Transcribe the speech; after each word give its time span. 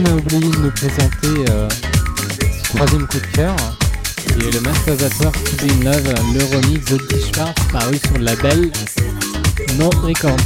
même 0.00 0.16
oublié 0.16 0.50
de 0.50 0.56
nous 0.56 0.70
présenter 0.72 1.44
euh, 1.50 1.68
ce 1.70 2.76
troisième 2.76 3.06
coup 3.06 3.18
de 3.18 3.26
cœur, 3.26 3.54
qui 4.16 4.32
est 4.44 4.50
le 4.52 4.60
Masturbator 4.60 5.30
To 5.30 5.56
Be 5.64 5.70
In 5.70 5.84
Love, 5.84 6.14
le 6.34 6.44
remix 6.56 6.90
de 6.90 6.96
Dishpart 7.08 7.54
paru 7.70 7.96
sur 7.98 8.18
le 8.18 8.24
label 8.24 8.72
No 9.78 9.90
Records. 10.02 10.36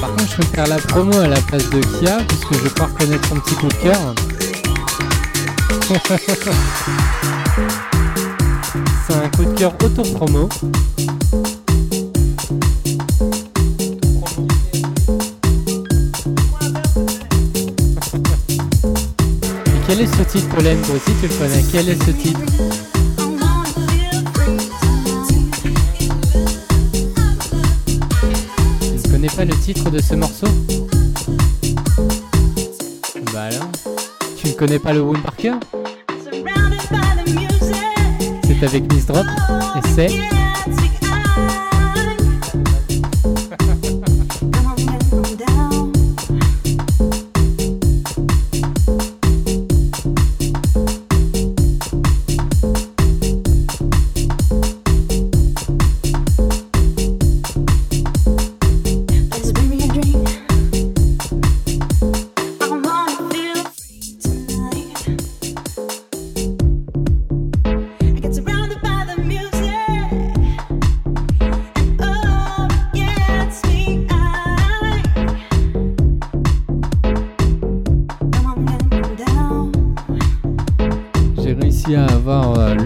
Par 0.00 0.10
contre, 0.10 0.30
je 0.30 0.36
peux 0.36 0.44
faire 0.54 0.66
la 0.66 0.78
promo 0.78 1.18
à 1.18 1.28
la 1.28 1.40
place 1.42 1.68
de 1.68 1.80
Kia, 1.98 2.18
puisque 2.26 2.64
je 2.64 2.68
crois 2.70 2.86
reconnaître 2.86 3.28
son 3.28 3.38
petit 3.40 3.54
coup 3.56 3.68
de 3.68 3.74
cœur. 3.74 4.14
C'est 9.06 9.14
un 9.14 9.28
coup 9.28 9.44
de 9.44 9.58
cœur 9.58 9.74
auto-promo. 9.82 10.48
Quel 19.88 20.02
est 20.02 20.06
ce 20.06 20.22
titre, 20.22 20.48
Pauline 20.54 20.80
Toi 20.82 20.96
aussi, 20.96 21.12
tu 21.18 21.28
le 21.28 21.34
connais. 21.34 21.64
Quel 21.72 21.88
est 21.88 22.04
ce 22.04 22.10
titre 22.10 22.40
Tu 28.80 29.08
ne 29.08 29.10
connais 29.10 29.28
pas 29.28 29.44
le 29.46 29.54
titre 29.54 29.90
de 29.90 29.98
ce 29.98 30.14
morceau 30.14 30.46
Bah 33.32 33.44
alors 33.44 33.70
Tu 34.36 34.48
ne 34.48 34.52
connais 34.52 34.78
pas 34.78 34.92
le 34.92 35.00
Wound 35.00 35.22
par 35.22 35.36
cœur 35.36 35.58
C'est 38.46 38.62
avec 38.66 38.92
Miss 38.92 39.06
Drop 39.06 39.24
et 39.76 39.88
c'est 39.94 40.10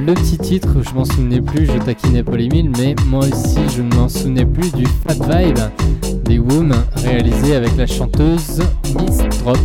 le 0.07 0.15
petit 0.15 0.39
titre, 0.39 0.83
je 0.83 0.95
m'en 0.95 1.05
souvenais 1.05 1.41
plus, 1.41 1.67
je 1.67 1.79
taquinais 1.79 2.23
Polymil, 2.23 2.71
mais 2.79 2.95
moi 3.07 3.27
aussi 3.27 3.59
je 3.77 3.83
ne 3.83 3.95
m'en 3.95 4.09
souvenais 4.09 4.45
plus 4.45 4.73
du 4.73 4.85
Fat 4.87 5.15
Vibe 5.15 5.59
des 6.25 6.39
Woom 6.39 6.73
réalisé 6.97 7.55
avec 7.55 7.77
la 7.77 7.87
chanteuse 7.87 8.63
Miss 8.99 9.19
Drop. 9.41 9.59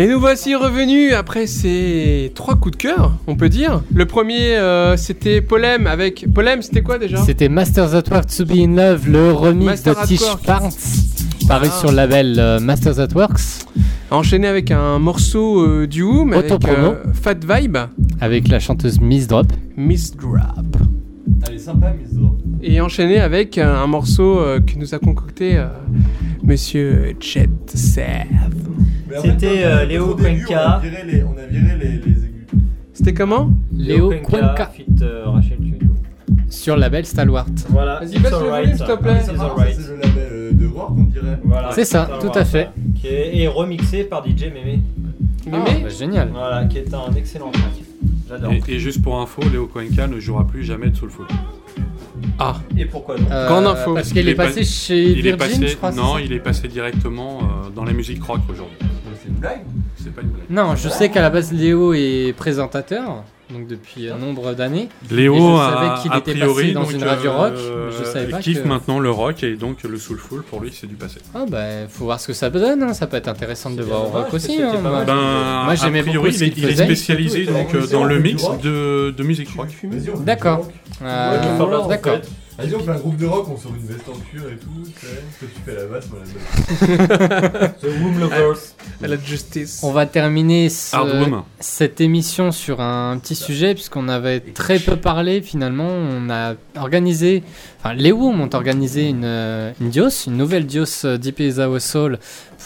Et 0.00 0.06
nous 0.06 0.18
voici 0.18 0.54
revenus 0.54 1.12
après 1.12 1.46
ces 1.46 2.32
trois 2.34 2.54
coups 2.56 2.78
de 2.78 2.82
cœur, 2.82 3.12
on 3.26 3.36
peut 3.36 3.50
dire. 3.50 3.82
Le 3.92 4.06
premier, 4.06 4.56
euh, 4.56 4.96
c'était 4.96 5.42
Polem 5.42 5.86
avec. 5.86 6.24
Polem, 6.32 6.62
c'était 6.62 6.80
quoi 6.80 6.98
déjà? 6.98 7.18
C'était 7.18 7.50
Masters 7.50 7.94
at 7.94 8.04
Work 8.10 8.34
to 8.34 8.46
Be 8.46 8.52
in 8.52 8.74
Love, 8.76 9.10
le 9.10 9.30
remix 9.30 9.66
Master 9.66 9.94
de 9.94 9.98
at 10.00 10.06
Tish 10.06 10.22
Work. 10.22 10.42
Parts, 10.46 10.70
paru 11.46 11.66
Ah. 11.70 11.78
sur 11.80 11.90
le 11.90 11.96
label 11.96 12.36
euh, 12.38 12.60
Masters 12.60 12.98
at 12.98 13.08
Works, 13.14 13.66
Enchaîné 14.10 14.46
avec 14.46 14.70
un 14.70 14.98
morceau 14.98 15.60
euh, 15.66 15.86
du 15.86 16.02
Whom 16.02 16.32
avec 16.32 16.50
euh, 16.66 16.94
Fat 17.12 17.34
Vibe, 17.46 17.76
avec 18.22 18.48
la 18.48 18.58
chanteuse 18.58 19.00
Miss 19.02 19.26
Drop. 19.28 19.52
Miss 19.76 20.16
Drop. 20.16 20.78
Elle 21.46 21.56
est 21.56 21.58
sympa, 21.58 21.92
Miss 21.92 22.14
Drop. 22.14 22.38
Et 22.62 22.80
enchaîné 22.80 23.20
avec 23.20 23.58
un, 23.58 23.68
un 23.74 23.86
morceau 23.86 24.40
euh, 24.40 24.60
que 24.60 24.78
nous 24.78 24.94
a 24.94 24.98
concocté 24.98 25.58
euh, 25.58 25.66
Monsieur 26.42 27.14
Chet 27.20 27.50
Sev. 27.74 28.24
C'était, 29.22 29.64
euh, 29.64 29.84
Léo 29.84 30.14
Cuenca. 30.14 30.80
On 30.82 30.86
a 30.86 30.88
viré 30.90 31.02
les, 31.06 31.22
on 31.24 31.32
a 31.38 31.46
viré 31.46 31.76
les, 31.78 31.88
les 31.90 32.24
aigus. 32.24 32.46
C'était 32.92 33.14
comment 33.14 33.50
Léo 33.72 34.10
Cuenca 34.26 34.66
fit 34.66 34.86
euh, 35.02 35.24
Rachel 35.26 35.58
sur 36.48 36.74
le 36.74 36.80
label 36.80 37.06
Stalwart. 37.06 37.46
Voilà. 37.68 38.00
Vas-y, 38.00 38.18
baisse 38.18 38.32
le 38.32 38.48
volume, 38.48 38.76
s'il 38.76 38.86
te 38.86 38.96
plaît. 38.96 39.20
C'est 39.22 39.32
le 39.32 39.96
label 39.96 40.28
euh, 40.32 40.52
de 40.52 40.66
rock, 40.66 40.90
on 40.98 41.02
dirait. 41.04 41.38
Voilà, 41.44 41.70
C'est 41.72 41.84
ça, 41.84 42.08
tout 42.20 42.32
à 42.34 42.44
fait. 42.44 42.68
Qui 43.00 43.06
est, 43.06 43.36
et 43.38 43.48
remixé 43.48 44.04
par 44.04 44.24
DJ 44.26 44.44
Mémé. 44.52 44.80
Ah, 45.46 45.50
Mémé 45.50 45.80
bah, 45.84 45.88
génial. 45.88 46.28
Voilà, 46.32 46.64
qui 46.66 46.78
est 46.78 46.92
un 46.92 47.12
excellent 47.14 47.50
track. 47.50 47.64
J'adore. 48.28 48.52
Et, 48.52 48.62
et 48.68 48.78
juste 48.78 49.02
pour 49.02 49.20
info, 49.20 49.42
Léo 49.50 49.66
Cuenca 49.66 50.06
ne 50.06 50.18
jouera 50.20 50.46
plus 50.46 50.64
jamais 50.64 50.90
de 50.90 50.96
Soulful. 50.96 51.26
Ah, 52.38 52.56
Et 52.76 52.84
pourquoi 52.84 53.16
non 53.16 53.26
Euh, 53.30 53.66
info. 53.70 53.94
Parce 53.94 54.08
qu'il 54.08 54.18
Il 54.22 54.28
est 54.28 54.32
est 54.32 54.34
pas- 54.34 54.46
passé 54.46 54.64
chez 54.64 55.12
Il 55.18 55.26
est 55.26 55.36
passé, 55.36 55.66
je 55.66 55.76
crois. 55.76 55.92
c'est 55.92 55.98
non, 55.98 56.18
il 56.18 56.32
est 56.32 56.40
passé 56.40 56.68
directement 56.68 57.38
euh, 57.38 57.70
dans 57.74 57.84
la 57.84 57.92
musique 57.92 58.22
rock 58.22 58.40
aujourd'hui. 58.50 58.76
C'est 59.40 59.46
une 59.48 59.54
blague 59.54 59.60
C'est 59.96 60.14
pas 60.14 60.22
une 60.22 60.28
blague. 60.28 60.44
Non, 60.50 60.76
je 60.76 60.88
sais 60.88 61.08
qu'à 61.10 61.22
la 61.22 61.30
base 61.30 61.52
Léo 61.52 61.94
est 61.94 62.34
présentateur, 62.36 63.24
donc 63.50 63.66
depuis 63.66 64.08
un 64.08 64.16
nombre 64.18 64.52
d'années. 64.54 64.88
Léo 65.10 65.34
Et 65.34 65.38
je 65.38 65.56
savais 65.56 66.02
qu'il 66.02 66.12
a 66.12 66.18
était 66.18 66.32
priori 66.32 66.54
passé 66.62 66.72
dans 66.74 66.82
donc, 66.82 66.92
une 66.92 67.04
radio 67.04 67.32
rock, 67.32 67.52
euh, 67.56 67.90
mais 67.90 67.96
je 67.98 68.04
savais 68.10 68.26
pas 68.30 68.38
kiffe 68.38 68.62
que- 68.62 68.68
maintenant 68.68 68.98
le 68.98 69.10
rock 69.10 69.42
et 69.42 69.56
donc 69.56 69.82
le 69.82 69.96
soulful 69.98 70.42
pour 70.42 70.60
lui 70.60 70.70
c'est 70.72 70.86
du 70.86 70.94
passé. 70.94 71.18
Ah 71.34 71.44
bah 71.48 71.86
faut 71.88 72.04
voir 72.04 72.20
ce 72.20 72.28
que 72.28 72.32
ça 72.32 72.48
donne, 72.50 72.82
hein. 72.82 72.92
ça 72.92 73.06
peut 73.06 73.16
être 73.16 73.28
intéressant 73.28 73.70
de 73.70 73.82
voir 73.82 74.02
au 74.04 74.08
rock 74.08 74.32
aussi. 74.34 74.60
hein, 74.62 74.74
moi. 74.82 75.04
Ben, 75.04 75.62
Moi, 75.64 75.74
j'aimais 75.74 76.00
a 76.00 76.02
priori, 76.02 76.28
beaucoup 76.30 76.38
ce 76.38 76.44
il 76.44 76.48
est, 76.48 76.50
qu'il 76.52 76.64
il 76.64 76.70
est 76.70 76.84
spécialisé 76.84 77.46
donc 77.46 77.74
euh, 77.74 77.86
on 77.88 77.92
dans 77.92 78.04
le 78.04 78.18
mix 78.20 78.44
de, 78.62 79.10
de 79.16 79.22
musique 79.22 79.48
rock. 79.56 79.68
D'accord. 80.24 80.68
Euh, 81.02 81.38
Ouais, 82.06 82.20
trompette. 82.60 82.70
Vas-y, 82.70 82.80
on 82.80 82.84
fait 82.84 82.90
un 82.90 83.00
groupe 83.00 83.16
de 83.16 83.26
rock, 83.26 83.48
on 83.48 83.56
sort 83.56 83.72
une 83.74 83.86
veste 83.86 84.08
en 84.08 84.18
cuir 84.18 84.42
et 84.52 84.56
tout. 84.56 84.68
tu 84.84 85.06
sais. 85.06 85.22
Toi, 85.38 85.48
tu 85.54 85.60
fais 85.64 85.76
la 85.76 85.86
basse, 85.86 86.04
moi 86.10 86.18
la 86.20 87.58
basse. 87.58 87.70
The 87.80 87.86
Womb 88.02 88.18
Lovers. 88.20 88.58
à 89.02 89.06
la 89.08 89.16
justice. 89.16 89.80
On 89.82 89.92
va 89.92 90.06
terminer 90.06 90.68
ce- 90.68 90.94
Hardwoman. 90.96 91.42
cette 91.58 92.00
émission 92.00 92.50
sur 92.52 92.80
un 92.80 93.18
petit 93.18 93.34
sujet 93.34 93.74
puisqu'on 93.74 94.08
avait 94.08 94.40
très 94.40 94.78
peu 94.78 94.96
parlé 94.96 95.40
finalement. 95.42 95.88
On 95.88 96.28
a 96.30 96.54
organisé, 96.76 97.42
enfin 97.78 97.94
les 97.94 98.12
Woom 98.12 98.40
ont 98.40 98.50
organisé 98.54 99.08
une, 99.08 99.24
euh, 99.24 99.72
une 99.80 99.90
Dios, 99.90 100.26
une 100.26 100.36
nouvelle 100.36 100.66
Dios 100.66 101.04
euh, 101.04 101.16
Deep 101.18 101.40
is 101.40 101.58
Our 101.58 101.80
Soul 101.80 102.18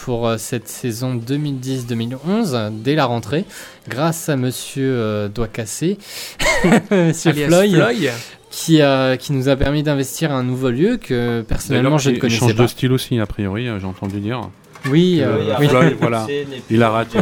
pour 0.03 0.27
euh, 0.27 0.37
cette 0.37 0.67
saison 0.67 1.15
2010-2011 1.15 2.17
euh, 2.53 2.69
dès 2.71 2.95
la 2.95 3.05
rentrée 3.05 3.45
grâce 3.87 4.29
à 4.29 4.35
Monsieur 4.35 4.89
euh, 4.95 5.27
Doigt 5.29 5.47
Cassé, 5.47 5.97
Monsieur 6.91 7.31
Alias 7.31 7.47
Floyd, 7.47 7.75
Floyd. 7.75 8.11
Qui, 8.55 8.81
a- 8.81 9.17
qui 9.17 9.33
nous 9.33 9.49
a 9.49 9.55
permis 9.57 9.83
d'investir 9.83 10.31
un 10.31 10.43
nouveau 10.43 10.69
lieu 10.69 10.95
que 10.97 11.41
personnellement 11.41 11.97
je 11.97 12.09
ne 12.09 12.15
il 12.15 12.19
connaissais 12.19 12.39
change 12.39 12.55
pas. 12.55 12.63
de 12.63 12.67
style 12.67 12.91
aussi 12.93 13.19
a 13.19 13.25
priori, 13.25 13.67
euh, 13.67 13.79
j'ai 13.79 13.85
entendu 13.85 14.19
dire. 14.19 14.39
Oui, 14.89 15.19
Euh, 15.21 15.25
euh, 15.49 15.53
Oui, 15.59 15.67
Floyd, 15.67 15.95
voilà. 15.99 16.25
plus- 16.25 16.35
Il 16.69 16.81
arrête. 16.83 17.17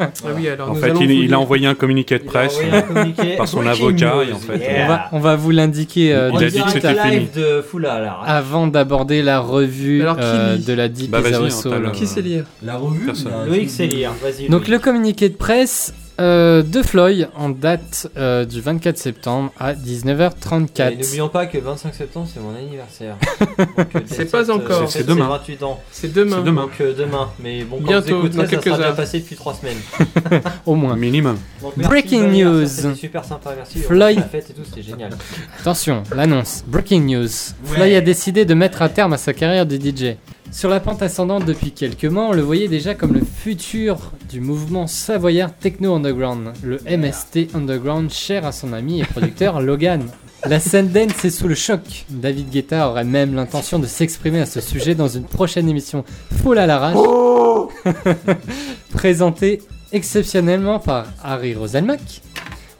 Ah 0.00 0.08
oui, 0.36 0.48
alors 0.48 0.70
En 0.70 0.74
nous 0.74 0.80
fait, 0.80 0.92
il, 1.00 1.10
il 1.12 1.32
a 1.32 1.38
envoyé 1.38 1.68
un 1.68 1.74
communiqué 1.76 2.18
de 2.18 2.24
Il 2.24 2.28
a 2.28 2.30
presse. 2.32 2.58
communiqué. 2.88 3.36
par 3.36 3.46
son 3.46 3.64
avocat, 3.64 4.14
news. 4.16 4.22
et 4.22 4.32
en 4.32 4.38
fait, 4.38 4.58
Yeah. 4.58 4.84
On 4.84 4.88
va, 4.88 5.08
on 5.12 5.18
va 5.20 5.36
vous 5.36 5.50
l'indiquer 5.52 6.12
euh, 6.12 6.30
Il 6.32 6.36
a 6.38 6.40
de 6.40 6.48
dit 6.50 6.58
que 6.60 6.86
live 6.86 7.28
fini. 7.28 7.28
de 7.36 7.62
Foula 7.62 8.00
là. 8.00 8.18
avant 8.26 8.66
d'aborder 8.66 9.22
la 9.22 9.38
revue 9.38 10.02
Alors, 10.02 10.16
qui 10.16 10.22
euh, 10.24 10.56
lit 10.56 10.64
de 10.64 10.72
la 10.72 10.88
Deep 10.88 11.10
Bah, 11.12 11.20
hein, 11.24 11.90
Qui 11.92 12.06
sait 12.08 12.22
lire 12.22 12.44
La 12.64 12.76
revue, 12.76 13.08
il 13.14 13.28
a 13.28 13.46
Loïc 13.46 13.70
sait 13.70 13.86
lire. 13.86 14.10
Donc 14.50 14.66
le 14.68 14.78
communiqué 14.80 15.28
de 15.28 15.34
presse 15.36 15.94
euh, 16.20 16.62
de 16.62 16.82
Floyd 16.82 17.28
en 17.36 17.48
date 17.48 18.08
euh, 18.16 18.44
du 18.44 18.60
24 18.60 18.96
septembre 18.96 19.52
à 19.58 19.72
Et 19.72 19.76
19h34. 19.76 20.98
n'oublions 20.98 21.28
pas 21.28 21.46
que 21.46 21.56
le 21.56 21.64
25 21.64 21.94
septembre 21.94 22.28
c'est 22.32 22.40
mon 22.40 22.54
anniversaire. 22.54 23.16
Euh, 23.78 24.00
C'est 24.06 24.30
pas 24.30 24.50
encore. 24.50 24.90
C'est 24.90 25.04
demain. 25.06 25.28
28 25.28 25.62
ans. 25.62 25.80
C'est 25.90 26.12
demain. 26.12 26.42
Demain. 26.42 26.62
Donc 26.62 26.80
euh, 26.80 26.94
demain. 26.96 27.28
Mais 27.40 27.64
bon, 27.64 27.78
quand 27.78 27.88
Bientôt, 27.88 28.20
vous 28.20 28.26
écouterez, 28.26 28.46
ça 28.46 28.50
quelques 28.50 28.64
sera 28.64 28.76
déjà 28.76 28.92
passé 28.92 29.20
depuis 29.20 29.36
3 29.36 29.54
semaines. 29.54 30.42
Au 30.66 30.74
moins. 30.74 30.96
Minimum. 30.96 31.38
Donc, 31.62 31.76
merci, 31.76 31.90
Breaking 31.90 32.28
news. 32.28 32.66
C'était 32.66 32.94
super 32.94 33.24
sympa, 33.24 33.52
merci. 33.56 33.80
Floyd. 33.80 34.18
On 34.18 34.20
a 34.20 34.24
fait 34.24 34.38
La 34.38 34.42
fête 34.42 34.50
et 34.50 34.54
tout, 34.54 34.64
c'était 34.64 34.82
génial. 34.82 35.12
Attention, 35.60 36.02
l'annonce. 36.14 36.64
Breaking 36.66 37.00
news. 37.00 37.28
Floyd 37.64 37.94
a 37.94 38.00
décidé 38.00 38.44
de 38.44 38.54
mettre 38.54 38.82
un 38.82 38.88
terme 38.88 39.12
à 39.12 39.18
sa 39.18 39.32
carrière 39.32 39.66
de 39.66 39.76
DJ. 39.76 40.16
Sur 40.54 40.70
la 40.70 40.78
pente 40.78 41.02
ascendante 41.02 41.44
depuis 41.44 41.72
quelques 41.72 42.04
mois, 42.04 42.28
on 42.28 42.32
le 42.32 42.40
voyait 42.40 42.68
déjà 42.68 42.94
comme 42.94 43.12
le 43.12 43.22
futur 43.24 44.12
du 44.30 44.40
mouvement 44.40 44.86
savoyard 44.86 45.52
Techno 45.52 45.96
Underground, 45.96 46.52
le 46.62 46.78
MST 46.86 47.56
Underground 47.56 48.08
cher 48.12 48.46
à 48.46 48.52
son 48.52 48.72
ami 48.72 49.00
et 49.00 49.04
producteur 49.04 49.60
Logan. 49.60 50.06
La 50.46 50.60
scène 50.60 50.90
dance 50.90 51.24
est 51.24 51.30
sous 51.30 51.48
le 51.48 51.56
choc. 51.56 52.06
David 52.08 52.50
Guetta 52.50 52.88
aurait 52.88 53.02
même 53.02 53.34
l'intention 53.34 53.80
de 53.80 53.86
s'exprimer 53.86 54.42
à 54.42 54.46
ce 54.46 54.60
sujet 54.60 54.94
dans 54.94 55.08
une 55.08 55.24
prochaine 55.24 55.68
émission 55.68 56.04
full 56.44 56.58
à 56.58 56.66
l'arrache, 56.66 57.04
présentée 58.90 59.60
exceptionnellement 59.90 60.78
par 60.78 61.08
Harry 61.24 61.56
Roselmack. 61.56 62.22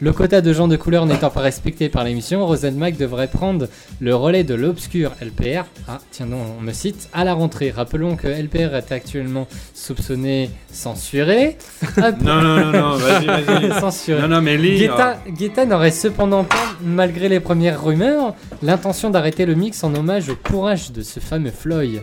Le 0.04 0.12
quota 0.12 0.42
de 0.42 0.52
gens 0.52 0.68
de 0.68 0.76
couleur 0.76 1.06
n'étant 1.06 1.30
pas 1.30 1.40
respecté 1.40 1.88
par 1.88 2.04
l'émission, 2.04 2.44
Roselmack 2.44 2.98
devrait 2.98 3.26
prendre 3.26 3.68
le 4.02 4.14
relais 4.14 4.44
de 4.44 4.52
l'obscur 4.54 5.12
LPR. 5.22 5.64
Ah, 5.88 5.98
tiens 6.10 6.26
non, 6.26 6.42
on 6.58 6.60
me 6.60 6.74
cite, 6.74 7.08
à 7.14 7.24
la 7.24 7.32
rentrée. 7.32 7.70
Rappelons 7.70 8.14
que 8.14 8.28
LPR 8.28 8.74
est 8.74 8.92
actuellement 8.92 9.48
soupçonné 9.72 10.50
censuré. 10.70 11.56
Hop, 11.96 12.16
Non, 12.20 12.42
non, 12.42 12.56
non, 12.66 12.72
non, 12.72 12.96
vas-y, 12.96 13.24
vas-y. 13.24 13.72
censuré. 13.80 14.20
Non, 14.20 14.28
non, 14.28 14.42
mais 14.42 14.58
lis. 14.58 14.76
Guetta, 14.76 15.16
Guetta 15.26 15.64
n'aurait 15.64 15.90
cependant 15.90 16.44
pas, 16.44 16.76
malgré 16.82 17.30
les 17.30 17.40
premières 17.40 17.82
rumeurs, 17.82 18.34
l'intention 18.62 19.08
d'arrêter 19.08 19.46
le 19.46 19.54
mix 19.54 19.84
en 19.84 19.94
hommage 19.94 20.28
au 20.28 20.36
courage 20.36 20.92
de 20.92 21.00
ce 21.00 21.18
fameux 21.18 21.50
Floyd. 21.50 22.02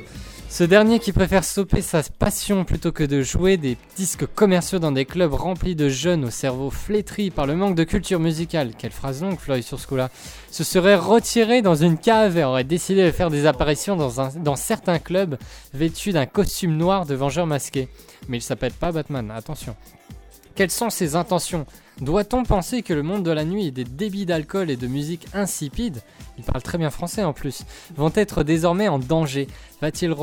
Ce 0.52 0.66
dernier 0.66 1.00
qui 1.00 1.14
préfère 1.14 1.46
stopper 1.46 1.82
sa 1.82 2.04
passion 2.04 2.66
plutôt 2.66 2.92
que 2.92 3.06
de 3.06 3.22
jouer 3.22 3.56
des 3.56 3.78
disques 3.96 4.26
commerciaux 4.36 4.80
dans 4.80 4.92
des 4.92 5.06
clubs 5.06 5.34
remplis 5.34 5.76
de 5.76 5.88
jeunes 5.88 6.26
au 6.26 6.30
cerveau 6.30 6.70
flétri 6.70 7.32
par 7.32 7.46
le 7.46 7.56
manque 7.56 7.76
de 7.76 7.86
culture 7.86 8.20
musicale, 8.20 8.74
quelle 8.78 8.92
phrase 8.92 9.22
longue 9.24 9.40
Floyd 9.40 9.64
sur 9.64 9.80
ce 9.80 9.88
se 10.52 10.64
serait 10.66 10.98
retiré 10.98 11.62
dans 11.62 11.76
une 11.76 11.98
cave 11.98 12.38
et 12.38 12.44
aurait 12.44 12.66
décidé 12.66 13.06
de 13.06 13.12
faire 13.12 13.30
des 13.30 13.46
apparitions 13.46 13.96
dans 13.96 14.56
certains 14.58 15.00
clubs 15.00 15.38
vêtus 15.74 16.12
d'un 16.12 16.26
costume 16.26 16.76
noir 16.76 17.06
de 17.06 17.16
vengeur 17.16 17.48
masqué. 17.48 17.88
Mais 18.28 18.40
il 18.40 18.42
s'appelle 18.42 18.74
pas 18.74 18.92
Batman, 18.92 19.32
attention. 19.32 19.78
Quelles 20.56 20.70
sont 20.70 20.90
ses 20.90 21.16
intentions? 21.16 21.66
Doit-on 22.02 22.44
penser 22.44 22.82
que 22.82 22.94
le 22.94 23.04
monde 23.04 23.24
de 23.24 23.30
la 23.32 23.46
nuit 23.46 23.68
et 23.68 23.72
des 23.72 23.84
débits 23.84 24.26
d'alcool 24.26 24.72
et 24.72 24.76
de 24.76 24.88
musique 24.88 25.28
insipide, 25.36 26.02
il 26.40 26.44
parle 26.44 26.64
très 26.64 26.80
bien 26.80 26.90
français 26.90 27.24
en 27.24 27.32
plus, 27.32 27.64
vont 27.96 28.12
être 28.16 28.44
désormais 28.44 28.88
en 28.88 28.98
danger 29.00 29.48
Va-t-il 29.82 30.14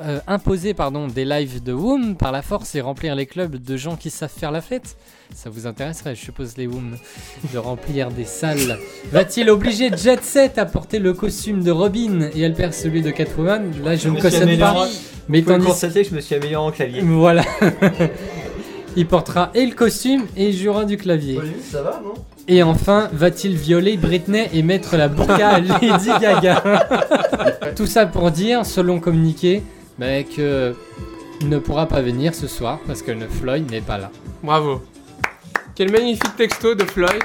euh, 0.00 0.20
imposer 0.26 0.74
pardon, 0.74 1.06
des 1.06 1.24
lives 1.24 1.62
de 1.62 1.72
Woom 1.72 2.16
par 2.16 2.30
la 2.30 2.42
force 2.42 2.74
et 2.74 2.82
remplir 2.82 3.14
les 3.14 3.24
clubs 3.24 3.56
de 3.56 3.76
gens 3.76 3.96
qui 3.96 4.10
savent 4.10 4.32
faire 4.34 4.50
la 4.52 4.60
fête? 4.60 4.96
Ça 5.34 5.48
vous 5.48 5.66
intéresserait, 5.66 6.14
je 6.14 6.20
suppose, 6.20 6.56
les 6.58 6.66
Woom, 6.66 6.96
de 7.52 7.58
remplir 7.58 8.10
des 8.10 8.24
salles. 8.24 8.78
Va-t-il 9.12 9.48
obliger 9.50 9.90
Jet 9.96 10.22
Set 10.22 10.58
à 10.58 10.66
porter 10.66 10.98
le 10.98 11.14
costume 11.14 11.62
de 11.62 11.70
Robin 11.70 12.28
et 12.34 12.40
elle 12.42 12.54
perd 12.54 12.74
celui 12.74 13.00
de 13.00 13.10
Catwoman? 13.10 13.70
Là, 13.82 13.96
je 13.96 14.08
ne 14.10 14.20
cautionne 14.20 14.58
pas. 14.58 14.86
Mais 15.28 15.38
Vous 15.40 15.44
pouvez 15.44 15.56
tandis 15.56 15.66
constater 15.66 16.02
que 16.04 16.10
je 16.10 16.14
me 16.14 16.20
suis 16.20 16.34
amélioré 16.34 16.66
en 16.66 16.70
clavier. 16.72 17.00
voilà. 17.02 17.44
Il 18.98 19.06
portera 19.06 19.50
et 19.54 19.64
le 19.64 19.74
costume 19.74 20.26
et 20.36 20.48
il 20.48 20.56
jouera 20.56 20.84
du 20.84 20.96
clavier. 20.96 21.38
Ça 21.62 21.82
va, 21.82 22.00
non? 22.04 22.14
Et 22.48 22.64
enfin, 22.64 23.08
va-t-il 23.12 23.54
violer 23.56 23.96
Britney 23.96 24.48
et 24.52 24.62
mettre 24.62 24.96
la 24.96 25.06
burqa 25.06 25.48
à 25.48 25.60
Lady 25.60 26.10
Gaga? 26.20 26.62
Tout 27.76 27.86
ça 27.86 28.06
pour 28.06 28.32
dire, 28.32 28.66
selon 28.66 28.98
communiqué, 28.98 29.62
bah, 29.98 30.24
que 30.24 30.74
il 31.40 31.48
ne 31.48 31.58
pourra 31.58 31.86
pas 31.86 32.02
venir 32.02 32.34
ce 32.34 32.48
soir 32.48 32.80
parce 32.88 33.02
que 33.02 33.12
le 33.12 33.28
Floyd 33.28 33.70
n'est 33.70 33.80
pas 33.80 33.98
là. 33.98 34.10
Bravo. 34.42 34.82
Quel 35.76 35.92
magnifique 35.92 36.34
texto 36.36 36.74
de 36.74 36.82
Floyd. 36.82 37.22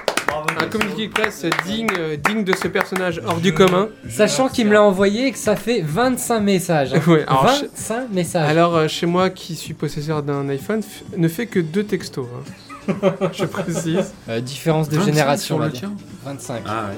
Un 0.59 0.65
communiqué 0.67 1.07
de 1.07 1.11
presse 1.13 1.45
digne, 1.65 1.87
euh, 1.97 2.15
digne 2.17 2.43
de 2.43 2.53
ce 2.53 2.67
personnage 2.67 3.21
hors 3.25 3.39
du 3.39 3.53
commun. 3.53 3.89
Sachant 4.09 4.47
qu'il 4.49 4.67
me 4.67 4.73
l'a 4.73 4.81
envoyé 4.83 5.27
et 5.27 5.31
que 5.31 5.37
ça 5.37 5.55
fait 5.55 5.81
25 5.81 6.39
messages. 6.39 6.93
hein. 6.93 7.01
Ouais, 7.07 7.23
alors, 7.27 7.47
je- 7.47 7.65
25 7.65 8.09
messages. 8.11 8.49
Alors, 8.49 8.75
euh, 8.75 8.87
chez 8.87 9.05
moi 9.05 9.29
qui 9.29 9.55
suis 9.55 9.73
possesseur 9.73 10.23
d'un 10.23 10.47
iPhone, 10.49 10.79
f- 10.81 11.17
ne 11.17 11.27
fait 11.27 11.45
que 11.47 11.59
deux 11.59 11.83
textos. 11.83 12.25
hein. 12.35 12.43
Je 13.33 13.45
précise. 13.45 14.13
Euh, 14.27 14.41
différence 14.41 14.89
de 14.89 14.95
25 14.97 15.05
génération, 15.13 15.45
sur 15.45 15.55
on 15.55 15.59
va 15.59 15.65
le 15.67 15.71
dire. 15.71 15.79
tien 15.81 15.93
25. 16.25 16.63
Ah 16.67 16.89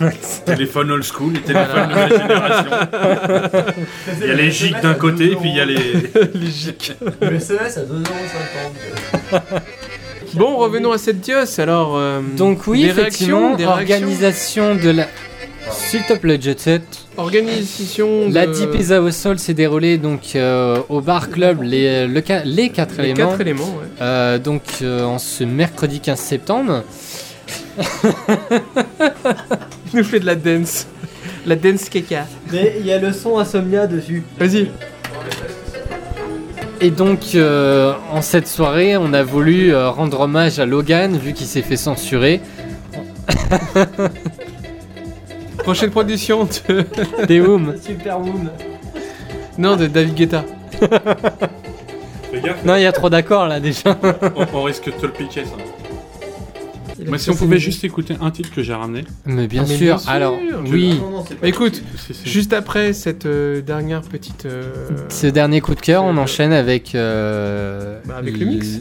ouais. 0.00 0.12
téléphone 0.46 0.90
old 0.92 1.02
school 1.04 1.36
et 1.36 1.40
téléphone 1.42 1.88
nouvelle 1.90 2.20
génération. 2.20 2.70
Il 4.22 4.26
y 4.28 4.30
a 4.30 4.34
les 4.34 4.50
gigs 4.50 4.80
d'un 4.80 4.94
côté 4.94 5.32
et 5.32 5.36
puis 5.36 5.50
il 5.50 5.56
y 5.56 5.60
a 5.60 5.64
les. 5.66 6.10
Les 6.34 6.50
gics. 6.50 6.92
Le 7.20 7.34
SMS 7.34 7.76
à 7.76 7.80
2,50€. 7.82 9.40
Bon, 10.36 10.56
revenons 10.56 10.92
à 10.92 10.98
cette 10.98 11.20
dios. 11.20 11.58
Alors, 11.58 11.96
euh, 11.96 12.20
Donc 12.36 12.66
oui, 12.66 12.82
des 12.82 12.88
effectivement, 12.90 13.38
réactions, 13.54 13.56
des 13.56 13.64
réactions 13.66 13.96
organisation 14.06 14.74
de 14.74 14.90
la... 14.90 15.06
S'il 15.72 16.02
te 16.04 16.12
plaît, 16.12 16.38
Jet 16.40 16.60
Set. 16.60 16.82
Organisation. 17.16 18.28
La 18.30 18.46
de- 18.46 18.52
Deep 18.52 18.70
Pizza 18.70 19.00
au 19.02 19.10
sol 19.10 19.38
s'est 19.38 19.54
déroulée 19.54 19.98
donc 19.98 20.20
euh, 20.36 20.78
au 20.88 21.00
bar 21.00 21.28
club 21.30 21.62
les, 21.62 22.06
le 22.06 22.22
les 22.44 22.68
quatre 22.70 22.96
Les 22.98 23.10
éléments. 23.10 23.30
quatre 23.30 23.40
éléments, 23.40 23.64
ouais. 23.64 23.86
Euh, 24.00 24.38
donc 24.38 24.62
euh, 24.82 25.02
en 25.04 25.18
ce 25.18 25.42
mercredi 25.42 25.98
15 26.00 26.18
septembre. 26.20 26.84
Il 29.92 29.98
nous 29.98 30.04
fait 30.04 30.20
de 30.20 30.26
la 30.26 30.36
dance. 30.36 30.86
La 31.46 31.56
dance 31.56 31.88
caca. 31.88 32.26
Mais 32.52 32.76
il 32.80 32.86
y 32.86 32.92
a 32.92 32.98
le 32.98 33.12
son 33.12 33.38
Insomnia 33.38 33.86
dessus. 33.86 34.22
Vas-y. 34.38 34.70
Et 36.80 36.90
donc 36.90 37.34
euh, 37.34 37.94
en 38.12 38.20
cette 38.22 38.48
soirée, 38.48 38.96
on 38.96 39.12
a 39.12 39.22
voulu 39.22 39.72
euh, 39.72 39.90
rendre 39.90 40.20
hommage 40.20 40.58
à 40.58 40.66
Logan 40.66 41.16
vu 41.16 41.32
qu'il 41.32 41.46
s'est 41.46 41.62
fait 41.62 41.76
censurer. 41.76 42.40
Prochaine 45.58 45.90
production 45.90 46.44
de. 46.68 46.84
Des 47.26 47.40
Whom. 47.40 47.74
Super 47.82 48.20
Woom. 48.20 48.50
Non, 49.58 49.76
de 49.76 49.86
David 49.86 50.14
Guetta. 50.14 50.44
Fais 50.70 52.40
gaffe, 52.40 52.64
Non, 52.64 52.76
il 52.76 52.82
y 52.82 52.86
a 52.86 52.92
trop 52.92 53.08
d'accords 53.08 53.46
là 53.48 53.58
déjà. 53.58 53.96
on, 54.36 54.46
on 54.58 54.62
risque 54.64 54.86
de 54.86 54.90
te 54.92 55.06
le 55.06 55.12
piquer 55.12 55.44
ça. 55.44 55.52
Mais 57.10 57.18
si 57.18 57.30
on 57.30 57.34
pouvait 57.34 57.58
juste 57.58 57.84
écouter 57.84 58.14
un 58.20 58.30
titre 58.30 58.50
que 58.54 58.62
j'ai 58.62 58.74
ramené. 58.74 59.04
Mais 59.24 59.46
bien 59.46 59.62
Ah, 59.64 59.68
mais 59.68 59.76
sûr. 59.76 59.86
bien 59.86 59.98
sûr, 59.98 60.10
Alors 60.10 60.38
oui, 60.70 60.98
Non, 61.00 61.10
non, 61.10 61.24
c'est 61.26 61.40
Bah, 61.40 61.48
écoute, 61.48 61.82
juste 62.24 62.52
après 62.52 62.92
cette 62.92 63.26
euh, 63.26 63.60
dernière 63.62 64.02
petite. 64.02 64.46
euh, 64.46 64.72
ce 65.08 65.26
dernier 65.26 65.60
coup 65.60 65.74
de 65.74 65.80
cœur, 65.80 66.04
on 66.04 66.16
enchaîne 66.16 66.52
avec. 66.52 66.94
euh, 66.94 68.00
Bah, 68.06 68.16
avec 68.18 68.38
le 68.38 68.46
mix. 68.46 68.80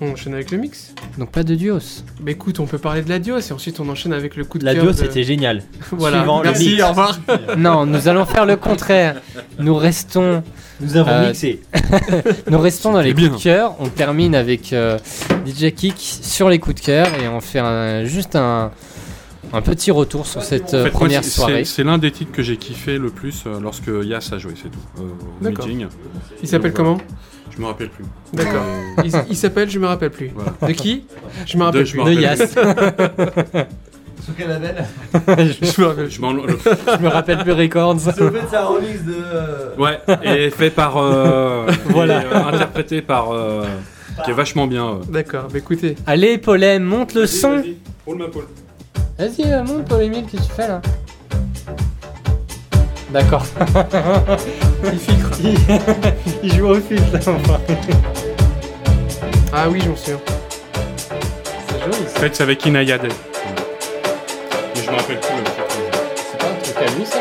On 0.00 0.10
enchaîne 0.10 0.34
avec 0.34 0.50
le 0.50 0.58
mix. 0.58 0.92
Donc 1.18 1.30
pas 1.30 1.44
de 1.44 1.54
duos. 1.54 1.78
Bah 2.20 2.32
écoute, 2.32 2.58
on 2.58 2.66
peut 2.66 2.78
parler 2.78 3.02
de 3.02 3.08
la 3.08 3.20
Dios 3.20 3.38
et 3.38 3.52
ensuite 3.52 3.78
on 3.78 3.88
enchaîne 3.88 4.12
avec 4.12 4.34
le 4.34 4.44
coup 4.44 4.58
de 4.58 4.64
La 4.64 4.74
cœur. 4.74 4.86
de- 4.86 4.92
c'était 4.92 5.22
génial. 5.22 5.62
Voilà. 5.92 6.18
Suivant 6.18 6.38
le 6.42 6.48
Merci, 6.48 6.70
mix. 6.70 6.82
au 6.82 6.88
revoir. 6.88 7.18
Non, 7.56 7.86
nous 7.86 8.08
allons 8.08 8.24
faire 8.24 8.44
le 8.44 8.56
contraire. 8.56 9.20
Nous 9.60 9.74
restons 9.76 10.42
Nous 10.80 10.96
avons 10.96 11.10
Euh, 11.10 11.28
mixé. 11.28 11.60
Nous 12.50 12.58
restons 12.58 12.92
dans 12.92 13.00
les 13.02 13.10
C'était 13.10 13.28
coups 13.28 13.38
de 13.38 13.42
cœur. 13.44 13.76
On 13.78 13.88
termine 13.88 14.34
avec 14.34 14.72
euh, 14.72 14.98
DJ 15.46 15.72
Kick 15.72 15.94
sur 15.98 16.48
les 16.48 16.58
coups 16.58 16.74
de 16.76 16.80
cœur 16.84 17.06
et 17.22 17.28
on 17.28 17.40
fait 17.40 17.60
un- 17.60 18.02
juste 18.04 18.34
un, 18.34 18.72
un 19.52 19.62
petit 19.62 19.92
retour 19.92 20.26
sur 20.26 20.42
cette 20.42 20.74
En 20.74 20.78
euh, 20.78 20.84
fait, 20.86 20.90
moi, 20.90 20.98
première 21.00 21.22
c'est- 21.22 21.30
soirée. 21.30 21.64
c'est- 21.64 21.76
C'est 21.76 21.84
l'un 21.84 21.98
des 21.98 22.10
titres 22.10 22.32
que 22.32 22.42
j'ai 22.42 22.56
kiffé 22.56 22.98
le 22.98 23.10
plus 23.10 23.44
euh, 23.46 23.60
lorsque 23.60 23.86
Yas 24.02 24.28
a 24.32 24.38
joué, 24.38 24.54
c'est 24.60 24.70
tout. 24.70 24.78
euh, 24.98 25.02
au 25.40 25.44
D'accord. 25.44 25.68
meeting. 25.68 25.86
Il 26.42 26.48
s'appelle 26.48 26.72
comment 26.72 26.98
Je 27.50 27.60
me 27.60 27.66
rappelle 27.66 27.88
plus. 27.90 28.04
D'accord. 28.32 28.64
Euh, 28.98 29.02
Il, 29.04 29.12
il 29.30 29.36
s'appelle, 29.36 29.70
je 29.70 29.78
me 29.78 29.86
rappelle 29.86 30.10
plus. 30.10 30.30
Voilà. 30.34 30.52
De 30.66 30.72
qui? 30.72 31.04
Je 31.46 31.56
me 31.56 31.62
rappelle 31.64 31.84
De- 31.84 31.90
plus. 31.90 31.98
De 31.98 32.02
rappelle 32.02 32.20
Yas. 32.20 33.64
Sur 34.24 34.34
quel 34.38 34.48
label? 34.48 34.84
Je 35.12 35.80
me 35.80 35.86
rappelle 35.86 36.10
Je 36.10 36.20
Je 36.98 37.02
me 37.02 37.08
rappelle 37.08 37.38
plus 37.38 37.52
Records. 37.52 37.96
C'est 38.00 38.22
au 38.22 38.30
fait 38.30 38.56
un 38.56 38.64
remix 38.64 39.02
de. 39.04 39.78
Ouais, 39.80 40.00
et 40.22 40.50
fait 40.50 40.70
par. 40.70 40.96
euh, 40.96 41.66
Voilà. 41.86 42.22
et, 42.22 42.26
euh, 42.26 42.44
interprété 42.46 43.02
par. 43.02 43.32
euh, 43.32 43.64
qui 44.24 44.30
est 44.30 44.34
vachement 44.34 44.66
bien. 44.66 44.86
euh. 44.86 44.94
D'accord, 45.08 45.48
bah 45.52 45.58
écoutez. 45.58 45.96
Allez, 46.06 46.38
Polem, 46.38 46.82
monte 46.84 47.14
le 47.14 47.26
son. 47.26 47.62
Roule 48.06 48.18
ma 48.18 48.28
pole. 48.28 48.46
Vas-y, 49.18 49.44
euh, 49.52 49.62
monte 49.62 49.84
Polémile, 49.88 50.24
qu'est-ce 50.30 50.42
que 50.42 50.46
tu 50.48 50.52
fais 50.54 50.68
là? 50.68 50.80
D'accord. 53.14 53.46
Il 54.92 54.98
filtre. 54.98 55.30
il, 55.40 55.56
il 56.42 56.52
joue 56.56 56.66
au 56.66 56.80
fil 56.80 57.00
là. 57.12 57.20
enfin. 57.28 57.60
Ah 59.52 59.68
oui, 59.70 59.80
j'en 59.86 59.94
suis 59.94 60.06
sûr. 60.10 60.18
C'est 61.68 61.80
joli 61.84 62.04
En 62.04 62.08
ça. 62.08 62.20
fait, 62.20 62.34
c'est 62.34 62.42
avec 62.42 62.66
Inayade. 62.66 63.02
Mais 64.74 64.82
je 64.84 64.90
me 64.90 64.96
rappelle 64.96 65.20
plus. 65.20 65.28
C'est 66.16 66.38
pas 66.38 66.46
un 66.46 66.54
truc 66.60 66.76
à 66.76 66.90
lui 66.98 67.06
ça? 67.06 67.18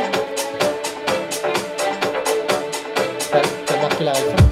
T'as 3.68 3.78
marqué 3.82 4.04
la 4.04 4.12
référence? 4.14 4.43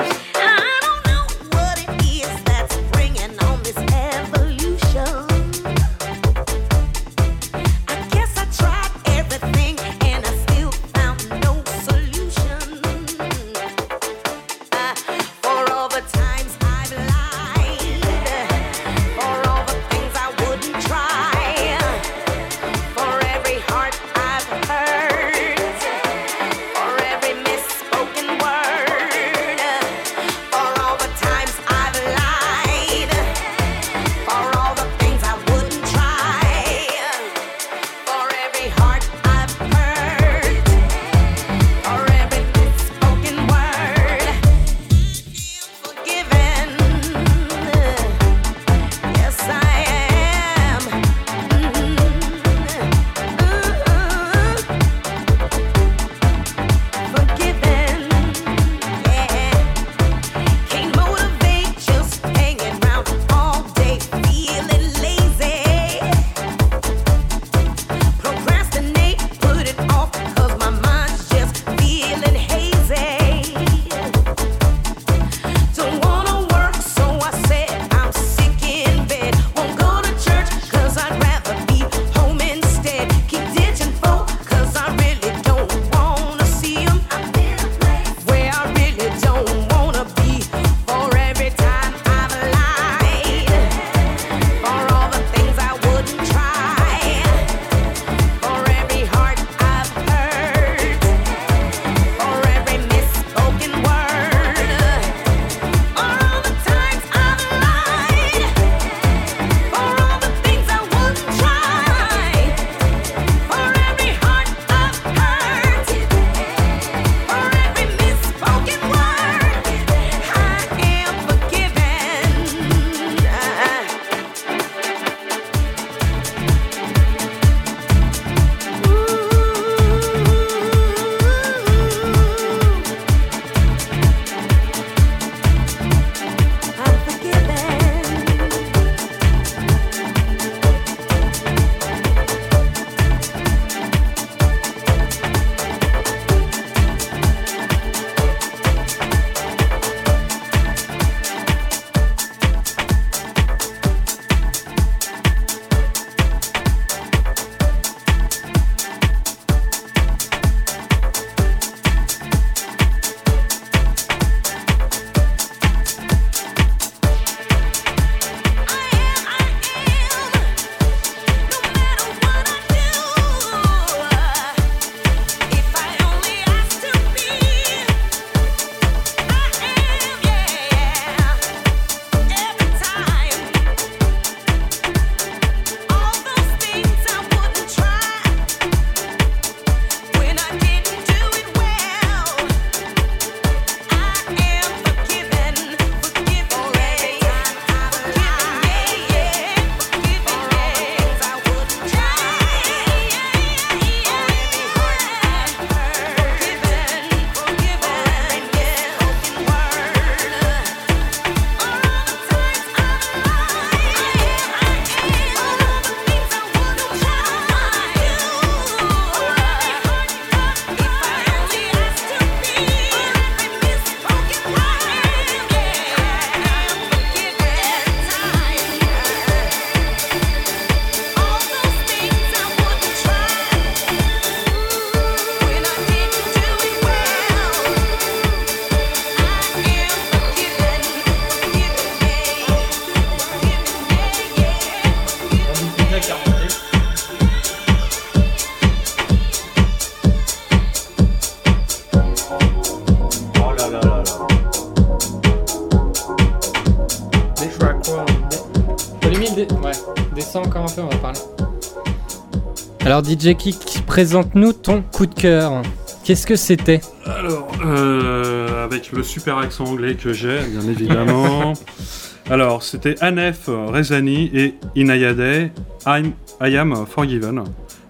DJ 263.10 263.36
Kik, 263.36 263.86
présente-nous 263.88 264.54
ton 264.54 264.84
coup 264.84 265.08
de 265.08 265.16
cœur. 265.16 265.64
Qu'est-ce 266.04 266.28
que 266.28 266.36
c'était? 266.36 266.80
Alors, 267.08 267.52
euh, 267.66 268.64
avec 268.64 268.92
le 268.92 269.02
super 269.02 269.40
accent 269.40 269.64
anglais 269.64 269.96
que 269.96 270.14
j'ai, 270.14 270.38
bien 270.42 270.62
évidemment. 270.70 271.54
Alors, 272.30 272.62
c'était 272.62 273.02
Anef 273.02 273.48
Rezani 273.48 274.30
et 274.36 274.54
Inayade, 274.76 275.50
I'm, 275.88 276.12
I 276.40 276.56
Am 276.56 276.86
Forgiven, 276.86 277.46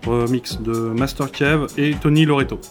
remix 0.07 0.61
de 0.61 0.71
Master 0.71 1.29
Kev 1.29 1.65
et 1.77 1.95
Tony 2.01 2.23
Loreto. 2.23 2.61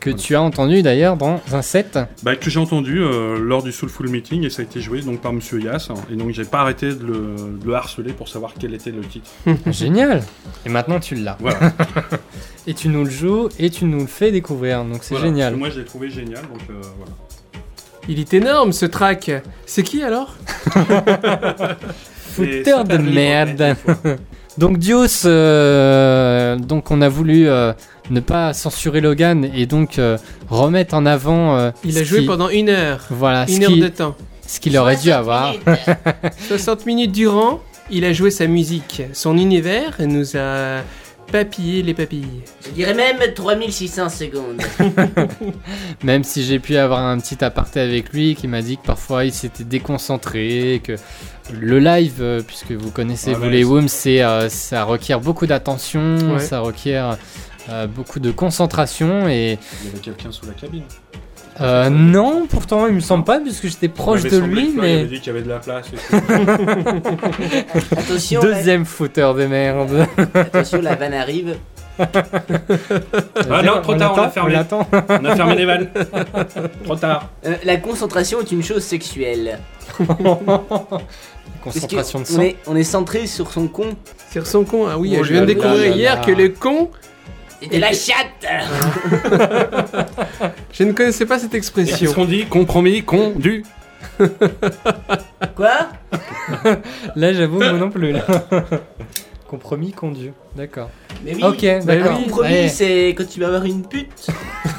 Que 0.00 0.08
tu 0.08 0.34
as 0.34 0.40
entendu 0.40 0.82
d'ailleurs 0.82 1.16
dans 1.18 1.40
un 1.52 1.60
set. 1.60 1.98
Bah, 2.22 2.34
que 2.34 2.48
j'ai 2.48 2.58
entendu 2.58 3.02
euh, 3.02 3.38
lors 3.38 3.62
du 3.62 3.70
Soulful 3.70 4.08
Meeting 4.08 4.44
et 4.44 4.50
ça 4.50 4.62
a 4.62 4.64
été 4.64 4.80
joué 4.80 5.02
donc 5.02 5.20
par 5.20 5.32
Monsieur 5.34 5.60
Yass. 5.60 5.90
hein, 5.90 5.94
et 6.10 6.16
donc, 6.16 6.30
j'ai 6.30 6.44
pas 6.44 6.60
arrêté 6.60 6.94
de 6.94 7.04
le, 7.04 7.36
de 7.60 7.66
le 7.66 7.74
harceler 7.74 8.14
pour 8.14 8.26
savoir 8.28 8.54
quel 8.58 8.72
était 8.72 8.92
le 8.92 9.02
titre. 9.02 9.30
Génial 9.70 10.22
Et 10.64 10.70
maintenant 10.70 11.00
tu 11.00 11.16
l'as. 11.16 11.36
Voilà. 11.38 11.72
Et 12.66 12.72
tu 12.74 12.88
nous 12.88 13.04
le 13.04 13.10
joues 13.10 13.48
et 13.58 13.70
tu 13.70 13.84
nous 13.86 14.00
le 14.00 14.06
fais 14.06 14.30
découvrir, 14.32 14.84
donc 14.84 14.98
c'est 15.02 15.14
Voilà. 15.14 15.26
génial. 15.28 15.56
Moi, 15.56 15.70
je 15.70 15.80
l'ai 15.80 15.84
trouvé 15.86 16.10
génial, 16.10 16.42
donc 16.42 16.60
euh, 16.68 16.74
voilà. 16.98 17.12
Il 18.08 18.18
est 18.20 18.32
énorme 18.34 18.72
ce 18.72 18.84
track. 18.86 19.30
C'est 19.66 19.82
qui 19.82 20.02
alors? 20.02 20.34
Fouteur 22.32 22.84
de 22.84 22.96
merde. 22.98 23.76
Donc 24.58 24.78
Dios, 24.78 25.24
euh, 25.26 26.56
donc 26.56 26.90
on 26.90 27.00
a 27.00 27.08
voulu 27.08 27.48
euh, 27.48 27.72
ne 28.10 28.20
pas 28.20 28.52
censurer 28.52 29.00
Logan 29.00 29.48
et 29.54 29.66
donc 29.66 29.98
euh, 29.98 30.18
remettre 30.48 30.94
en 30.94 31.06
avant. 31.06 31.72
Il 31.84 31.96
a 31.98 32.02
joué 32.04 32.20
qui- 32.20 32.26
pendant 32.26 32.48
une 32.48 32.68
heure. 32.68 33.04
Voilà, 33.10 33.46
Une 33.48 33.62
heure 33.64 33.70
qui- 33.70 33.80
de 33.80 33.88
temps. 33.88 34.16
ce 34.46 34.60
qu'il 34.60 34.76
aurait 34.76 34.96
dû 34.96 35.10
avoir. 35.12 35.54
60 36.48 36.84
minutes 36.86 37.12
durant, 37.12 37.60
il 37.90 38.04
a 38.04 38.12
joué 38.12 38.30
sa 38.30 38.46
musique, 38.46 39.02
son 39.12 39.36
univers, 39.38 40.00
et 40.00 40.06
nous 40.06 40.36
a 40.36 40.80
papillé 41.30 41.82
les 41.82 41.94
papilles. 41.94 42.42
Je 42.64 42.70
dirais 42.70 42.94
même 42.94 43.18
3600 43.34 44.08
secondes. 44.08 44.62
Même 46.04 46.24
si 46.24 46.44
j'ai 46.44 46.58
pu 46.58 46.76
avoir 46.76 47.00
un 47.00 47.18
petit 47.18 47.42
aparté 47.44 47.80
avec 47.80 48.12
lui 48.12 48.34
qui 48.34 48.48
m'a 48.48 48.62
dit 48.62 48.76
que 48.76 48.84
parfois 48.86 49.24
il 49.24 49.32
s'était 49.32 49.64
déconcentré, 49.64 50.80
que 50.82 50.96
le 51.52 51.78
live, 51.78 52.18
euh, 52.20 52.42
puisque 52.46 52.72
vous 52.72 52.90
connaissez 52.90 53.32
Ah, 53.34 53.38
vous 53.38 53.48
les 53.48 53.64
c'est 53.88 54.22
euh, 54.22 54.48
ça 54.48 54.84
requiert 54.84 55.20
beaucoup 55.20 55.46
d'attention, 55.46 56.16
Ouais. 56.34 56.38
ça 56.38 56.60
requiert 56.60 57.16
euh, 57.68 57.86
beaucoup 57.86 58.20
de 58.20 58.30
concentration 58.30 59.28
et 59.28 59.58
Il 59.82 59.88
y 59.88 59.90
avait 59.92 60.00
quelqu'un 60.00 60.32
sous 60.32 60.46
la 60.46 60.52
cabine. 60.52 60.84
Euh, 61.60 61.90
non, 61.90 62.46
pourtant 62.48 62.86
il 62.86 62.94
me 62.94 63.00
semble 63.00 63.24
pas 63.24 63.38
puisque 63.40 63.66
j'étais 63.66 63.88
proche 63.88 64.22
Il 64.24 64.30
de 64.30 64.38
lui, 64.38 64.66
que 64.68 64.72
Floyd 64.72 64.84
avait 64.84 65.02
mais 65.02 65.04
dit 65.04 65.20
qu'il 65.20 65.26
y 65.26 65.30
avait 65.30 65.42
de 65.42 65.48
la 65.48 65.58
place. 65.58 65.86
Attention, 67.96 68.42
la, 68.42 68.54
deuxième 68.56 68.84
footeur 68.84 69.34
de 69.34 69.46
merde. 69.46 70.06
attention, 70.34 70.80
la 70.80 70.94
vanne 70.94 71.14
arrive. 71.14 71.56
Ah 73.50 73.62
non, 73.62 73.82
trop 73.82 73.94
tard, 73.94 74.14
on 74.16 74.22
a 74.22 74.30
fermé. 74.30 74.52
l'attend. 74.52 74.86
On 74.92 75.24
a 75.24 75.36
fermé 75.36 75.54
les 75.56 75.64
vannes. 75.66 75.90
Trop 76.84 76.96
tard. 76.96 77.28
Euh, 77.44 77.56
la 77.64 77.76
concentration 77.76 78.40
est 78.40 78.50
une 78.52 78.62
chose 78.62 78.82
sexuelle. 78.82 79.58
Concentration 81.62 82.20
de 82.20 82.24
on 82.24 82.26
sang. 82.26 82.40
est, 82.40 82.56
on 82.66 82.76
est 82.76 82.84
centré 82.84 83.26
sur 83.26 83.52
son 83.52 83.68
con. 83.68 83.96
Sur 84.32 84.46
son 84.46 84.64
con, 84.64 84.86
ah 84.88 84.98
oui, 84.98 85.16
Oh 85.18 85.24
je 85.24 85.32
viens 85.32 85.42
de 85.42 85.46
là 85.46 85.54
découvrir 85.54 85.90
là 85.90 85.96
hier 85.96 86.14
là. 86.16 86.22
que 86.24 86.30
le 86.30 86.48
con, 86.48 86.90
C'est 87.60 87.70
de 87.72 87.78
la 87.78 87.92
chatte 87.92 88.42
je 90.72 90.84
ne 90.84 90.92
connaissais 90.92 91.26
pas 91.26 91.38
cette 91.38 91.54
Et 91.54 91.58
expression. 91.58 91.96
Qu'est-ce 91.98 92.14
qu'on 92.14 92.24
dit 92.24 92.46
Compromis, 92.46 93.02
con, 93.02 93.34
du. 93.36 93.64
Quoi? 95.56 95.88
Là, 97.16 97.32
j'avoue, 97.32 97.58
moi 97.58 97.72
non 97.72 97.90
plus. 97.90 98.12
là. 98.12 98.24
Compromis 99.50 99.90
conduit. 99.90 100.30
D'accord. 100.56 100.90
Mais 101.24 101.34
oui, 101.34 101.42
Ok, 101.42 101.64
un 101.64 101.80
d'accord. 101.80 102.22
compromis, 102.22 102.46
Allez. 102.54 102.68
c'est 102.68 103.08
quand 103.18 103.26
tu 103.28 103.40
vas 103.40 103.48
avoir 103.48 103.64
une 103.64 103.82
pute. 103.84 104.28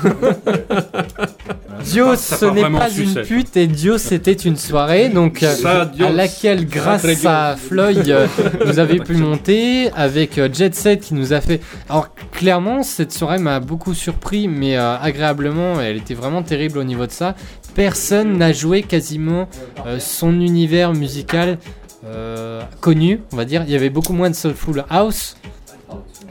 Dios, 1.83 2.15
Ça 2.15 2.37
ce 2.37 2.45
part 2.45 2.53
n'est 2.53 2.61
vraiment 2.61 2.79
pas 2.79 2.89
sucette. 2.89 3.29
une 3.29 3.37
pute 3.37 3.57
et 3.57 3.67
Dios, 3.67 3.97
c'était 3.97 4.31
une 4.31 4.55
soirée 4.55 5.09
donc 5.09 5.43
euh, 5.43 5.53
Ça, 5.53 5.85
Dios. 5.85 6.07
à 6.07 6.09
laquelle, 6.11 6.65
grâce 6.67 7.05
à 7.25 7.55
Floyd, 7.57 8.07
euh, 8.09 8.27
vous 8.65 8.79
avez 8.79 8.99
pu 8.99 9.15
monter 9.15 9.89
avec 9.91 10.37
euh, 10.37 10.47
Jet 10.51 10.73
Set 10.73 11.01
qui 11.01 11.15
nous 11.15 11.33
a 11.33 11.41
fait. 11.41 11.59
Alors 11.89 12.13
clairement, 12.31 12.81
cette 12.83 13.11
soirée 13.11 13.39
m'a 13.39 13.59
beaucoup 13.59 13.93
surpris, 13.93 14.47
mais 14.47 14.77
euh, 14.77 14.95
agréablement. 14.97 15.81
Elle 15.81 15.97
était 15.97 16.13
vraiment 16.13 16.43
terrible 16.43 16.77
au 16.77 16.83
niveau 16.85 17.05
de 17.07 17.11
ça. 17.11 17.35
Personne 17.75 18.37
n'a 18.37 18.51
joué 18.53 18.83
quasiment 18.83 19.49
euh, 19.85 19.97
son 19.99 20.39
univers 20.39 20.93
musical 20.93 21.57
euh, 22.05 22.61
connu, 22.79 23.21
on 23.31 23.35
va 23.37 23.45
dire. 23.45 23.63
Il 23.65 23.71
y 23.71 23.75
avait 23.75 23.89
beaucoup 23.89 24.13
moins 24.13 24.29
de 24.29 24.35
soulful 24.35 24.83
house. 24.89 25.35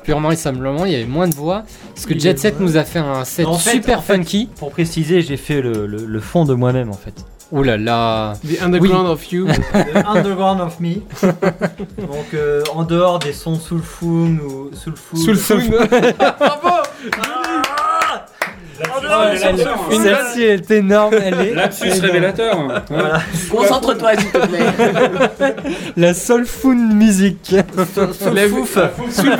Purement 0.02 0.30
et 0.30 0.36
simplement, 0.36 0.86
il 0.86 0.92
y 0.92 0.94
avait 0.94 1.04
moins 1.04 1.28
de 1.28 1.34
voix. 1.34 1.64
Parce 1.94 2.06
que 2.06 2.18
Jet 2.18 2.38
Set 2.38 2.58
nous 2.58 2.76
a 2.78 2.84
fait 2.84 2.98
un 3.00 3.24
set 3.24 3.44
En 3.46 3.58
fait- 3.58 3.72
super 3.72 3.98
en 3.98 4.02
fait- 4.02 4.14
funky. 4.16 4.48
Pour 4.58 4.70
préciser, 4.70 5.20
j'ai 5.20 5.36
fait 5.36 5.60
le, 5.60 5.86
le- 5.86 6.06
le 6.06 6.20
fond 6.20 6.44
de 6.46 6.54
moi-même 6.54 6.88
en 6.88 6.94
fait. 6.94 7.12
Ouh 7.52 7.62
là 7.62 7.76
là. 7.76 8.32
The 8.48 8.62
Underground 8.62 9.08
of 9.08 9.30
You. 9.32 9.46
The 9.72 10.06
Underground 10.06 10.60
of 10.62 10.80
Me. 10.80 10.94
Donc 11.98 12.32
euh, 12.32 12.62
en 12.74 12.84
dehors 12.84 13.18
des 13.18 13.32
sons 13.34 13.56
soulful 13.56 14.40
ou 14.40 14.70
soulful. 14.74 15.18
Bravo 16.38 16.68
En 16.68 16.80
dehors 18.80 18.80
des 18.80 18.84
sons 18.84 18.99
soulful. 18.99 18.99
Celle-ci 19.90 20.42
est 20.42 20.70
énorme, 20.70 21.14
elle 21.22 21.40
est. 21.40 21.54
Lapsus 21.54 21.86
énorme. 21.86 22.00
révélateur. 22.02 22.82
Voilà. 22.88 23.20
Concentre-toi, 23.50 24.10
s'il 24.16 24.30
te 24.30 24.46
plaît. 24.46 25.54
La 25.96 26.14
soulful 26.14 26.76
music. 26.76 27.54
La 28.34 28.48
fouf. 28.48 28.78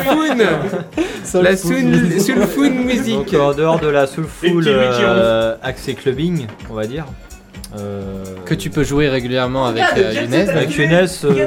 Foun. 0.05 0.43
La 1.43 1.57
soul- 1.57 2.21
sous 2.21 2.35
le 2.35 2.47
foun 2.47 2.85
musique. 2.85 3.35
En 3.35 3.53
dehors 3.53 3.79
de 3.81 3.89
la 3.89 4.07
Mickey 4.43 4.71
euh, 5.03 5.57
accès 5.63 5.95
clubbing, 5.95 6.47
on 6.71 6.75
va 6.75 6.87
dire. 6.87 7.05
euh, 7.79 8.25
Que 8.47 8.55
tu 8.55 8.71
peux 8.71 8.85
jouer 8.85 9.09
régulièrement 9.09 9.67
avec 9.67 9.85
euh, 9.97 10.13
Younes. 10.23 10.49
Avec 10.51 10.77
Younes. 10.77 11.07
euh, 11.25 11.47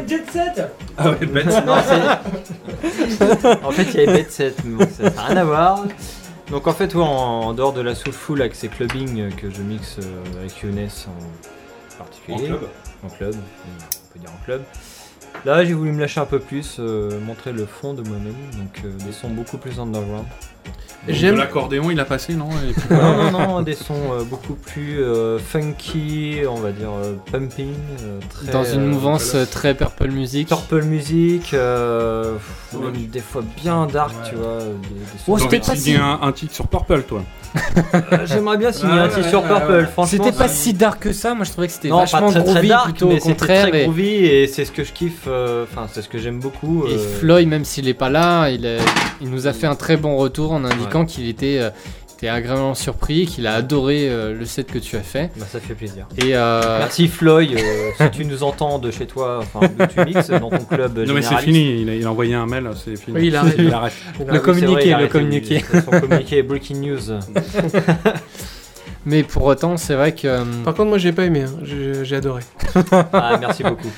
Ah 0.97 1.09
ouais, 1.09 1.17
en 3.63 3.71
fait, 3.71 3.87
il 3.93 3.99
y 3.99 4.03
avait 4.03 4.13
Bet 4.23 4.27
7, 4.29 4.55
mais 4.65 4.85
bon, 4.85 4.91
ça 4.97 5.03
n'a 5.09 5.21
rien 5.27 5.37
à 5.37 5.43
voir. 5.43 5.83
Donc, 6.53 6.67
en 6.67 6.73
fait, 6.73 6.93
ouais, 6.93 7.01
en, 7.01 7.07
en 7.07 7.53
dehors 7.55 7.73
de 7.73 7.81
la 7.81 7.95
Soulful 7.95 8.39
avec 8.39 8.53
ces 8.53 8.67
clubbing 8.67 9.21
euh, 9.21 9.31
que 9.31 9.49
je 9.49 9.63
mixe 9.63 9.97
euh, 9.97 10.39
avec 10.39 10.61
Younes 10.61 10.87
en 11.07 11.97
particulier. 11.97 12.51
En 12.51 12.57
club. 12.57 12.69
En 13.03 13.09
club, 13.09 13.35
on 13.35 14.13
peut 14.13 14.19
dire 14.19 14.29
en 14.29 14.45
club. 14.45 14.61
Là, 15.45 15.65
j'ai 15.65 15.73
voulu 15.73 15.91
me 15.91 15.99
lâcher 15.99 16.19
un 16.19 16.27
peu 16.27 16.37
plus, 16.37 16.77
euh, 16.77 17.19
montrer 17.21 17.53
le 17.53 17.65
fond 17.65 17.95
de 17.95 18.03
moi-même, 18.03 18.35
donc 18.53 18.81
euh, 18.85 18.91
des 19.03 19.11
sons 19.11 19.31
beaucoup 19.31 19.57
plus 19.57 19.79
underground. 19.79 20.27
J'aime- 21.05 21.35
de 21.35 21.39
L'accordéon, 21.41 21.91
il 21.91 21.99
a 21.99 22.05
passé, 22.05 22.33
non 22.33 22.47
Et 22.69 22.71
puis- 22.71 22.83
non, 22.95 23.29
non, 23.31 23.39
non, 23.47 23.61
des 23.61 23.75
sons 23.75 23.93
euh, 24.13 24.23
beaucoup 24.23 24.53
plus 24.53 25.01
euh, 25.01 25.37
funky, 25.37 26.37
on 26.49 26.55
va 26.61 26.71
dire 26.71 26.91
euh, 26.91 27.15
pumping. 27.29 27.73
euh, 28.03 28.19
très, 28.29 28.51
Dans 28.53 28.63
une 28.63 28.85
mouvance 28.85 29.35
euh, 29.35 29.45
très 29.45 29.73
purple 29.75 30.07
music. 30.07 30.47
Purple 30.47 30.83
music, 30.83 31.53
euh, 31.53 32.35
pff, 32.35 32.79
Ouais. 32.79 32.85
même 32.91 33.07
des 33.07 33.19
fois 33.19 33.43
bien 33.61 33.85
dark, 33.85 34.13
tu 34.29 34.35
vois. 34.35 34.59
Des, 34.59 34.89
des 34.95 35.01
Oh, 35.27 35.37
sons- 35.37 35.43
c'était 35.43 35.59
pas 35.59 35.73
tu 35.73 35.77
si- 35.77 35.95
un, 35.95 36.19
un 36.21 36.31
titre 36.31 36.53
sur 36.55 36.67
Purple, 36.67 37.01
toi. 37.03 37.21
Euh, 37.93 38.25
J'aimerais 38.25 38.57
bien 38.57 38.71
signer 38.71 38.93
un 38.93 39.03
ouais, 39.03 39.13
titre 39.13 39.29
sur 39.29 39.41
ouais, 39.43 39.47
Purple, 39.49 39.71
ouais. 39.73 39.85
franchement. 39.85 40.23
C'était 40.25 40.35
pas 40.35 40.47
si- 40.47 40.73
dark 40.73 40.99
que 41.03 41.11
ça, 41.13 41.35
moi 41.35 41.43
je 41.45 41.51
trouvais 41.51 41.67
que 41.67 41.73
c'était 41.73 41.89
Non, 41.89 41.97
pas 41.97 42.01
vachement 42.05 42.31
très, 42.31 42.41
très 42.43 42.51
groovy 42.53 42.67
dark, 42.69 42.83
plutôt 42.85 43.07
mais 43.09 43.13
au 43.15 43.17
c'était 43.19 43.29
contraire. 43.29 43.69
très 43.69 43.81
et, 43.81 43.83
groovy 43.83 44.07
et 44.25 44.47
c'est 44.47 44.65
ce 44.65 44.71
que 44.71 44.83
je 44.83 44.91
kiffe, 44.93 45.25
euh, 45.27 45.65
enfin 45.69 45.87
c'est 45.91 46.01
ce 46.01 46.09
que 46.09 46.17
j'aime 46.17 46.39
beaucoup. 46.39 46.85
et 46.87 46.93
euh, 46.95 47.19
Floyd, 47.19 47.47
même 47.47 47.63
s'il 47.65 47.87
est 47.87 47.93
pas 47.93 48.09
là, 48.09 48.49
il, 48.49 48.65
est- 48.65 48.79
il 49.21 49.29
nous 49.29 49.45
a 49.45 49.53
fait 49.53 49.67
un 49.67 49.75
très 49.75 49.97
bon 49.97 50.15
retour 50.17 50.52
en 50.53 50.63
indiquant 50.65 51.05
qu'il 51.05 51.27
était, 51.27 51.57
euh, 51.59 51.69
était 52.17 52.27
agréablement 52.29 52.73
surpris, 52.75 53.25
qu'il 53.25 53.47
a 53.47 53.53
adoré 53.55 54.07
euh, 54.09 54.33
le 54.37 54.45
set 54.45 54.71
que 54.71 54.79
tu 54.79 54.95
as 54.95 55.01
fait. 55.01 55.29
bah, 55.37 55.45
ça 55.51 55.59
fait 55.59 55.73
plaisir. 55.73 56.05
Et 56.17 56.35
euh, 56.35 56.79
Merci 56.79 57.07
Floyd, 57.07 57.51
euh, 57.57 57.89
si 57.99 58.11
tu 58.11 58.25
nous 58.25 58.43
entends 58.43 58.79
de 58.79 58.91
chez 58.91 59.05
toi, 59.07 59.39
enfin 59.41 59.67
tu 59.93 59.99
mixes 60.05 60.29
dans 60.29 60.49
ton 60.49 60.63
club 60.65 60.97
Non, 60.99 61.13
mais 61.13 61.21
c'est 61.21 61.37
fini. 61.37 61.81
Il 61.81 61.89
a, 61.89 61.95
il 61.95 62.05
a 62.05 62.11
envoyé 62.11 62.33
un 62.35 62.45
mail, 62.45 62.69
c'est 62.83 62.95
fini. 62.95 63.17
Oui, 63.17 63.27
il 63.27 63.35
arrête. 63.35 63.55
il 63.57 63.73
arrête. 63.73 63.93
Ah 64.07 64.11
Le 64.19 64.23
oui, 64.25 64.31
c'est 64.33 64.41
communiqué, 64.43 64.91
vrai, 64.93 65.01
le 65.03 65.07
communiqué. 65.09 65.63
Son 65.85 65.99
communiqué 65.99 66.43
Breaking 66.43 66.77
News. 66.77 67.19
mais 69.05 69.23
pour 69.23 69.43
autant, 69.43 69.75
c'est 69.77 69.95
vrai 69.95 70.13
que 70.15 70.43
Par 70.63 70.73
contre, 70.73 70.89
moi, 70.89 70.97
j'ai 70.97 71.11
pas 71.11 71.25
aimé. 71.25 71.41
hein. 71.43 71.59
J'ai 72.03 72.15
adoré. 72.15 72.41
Ah, 73.11 73.37
merci 73.39 73.63
beaucoup. 73.63 73.91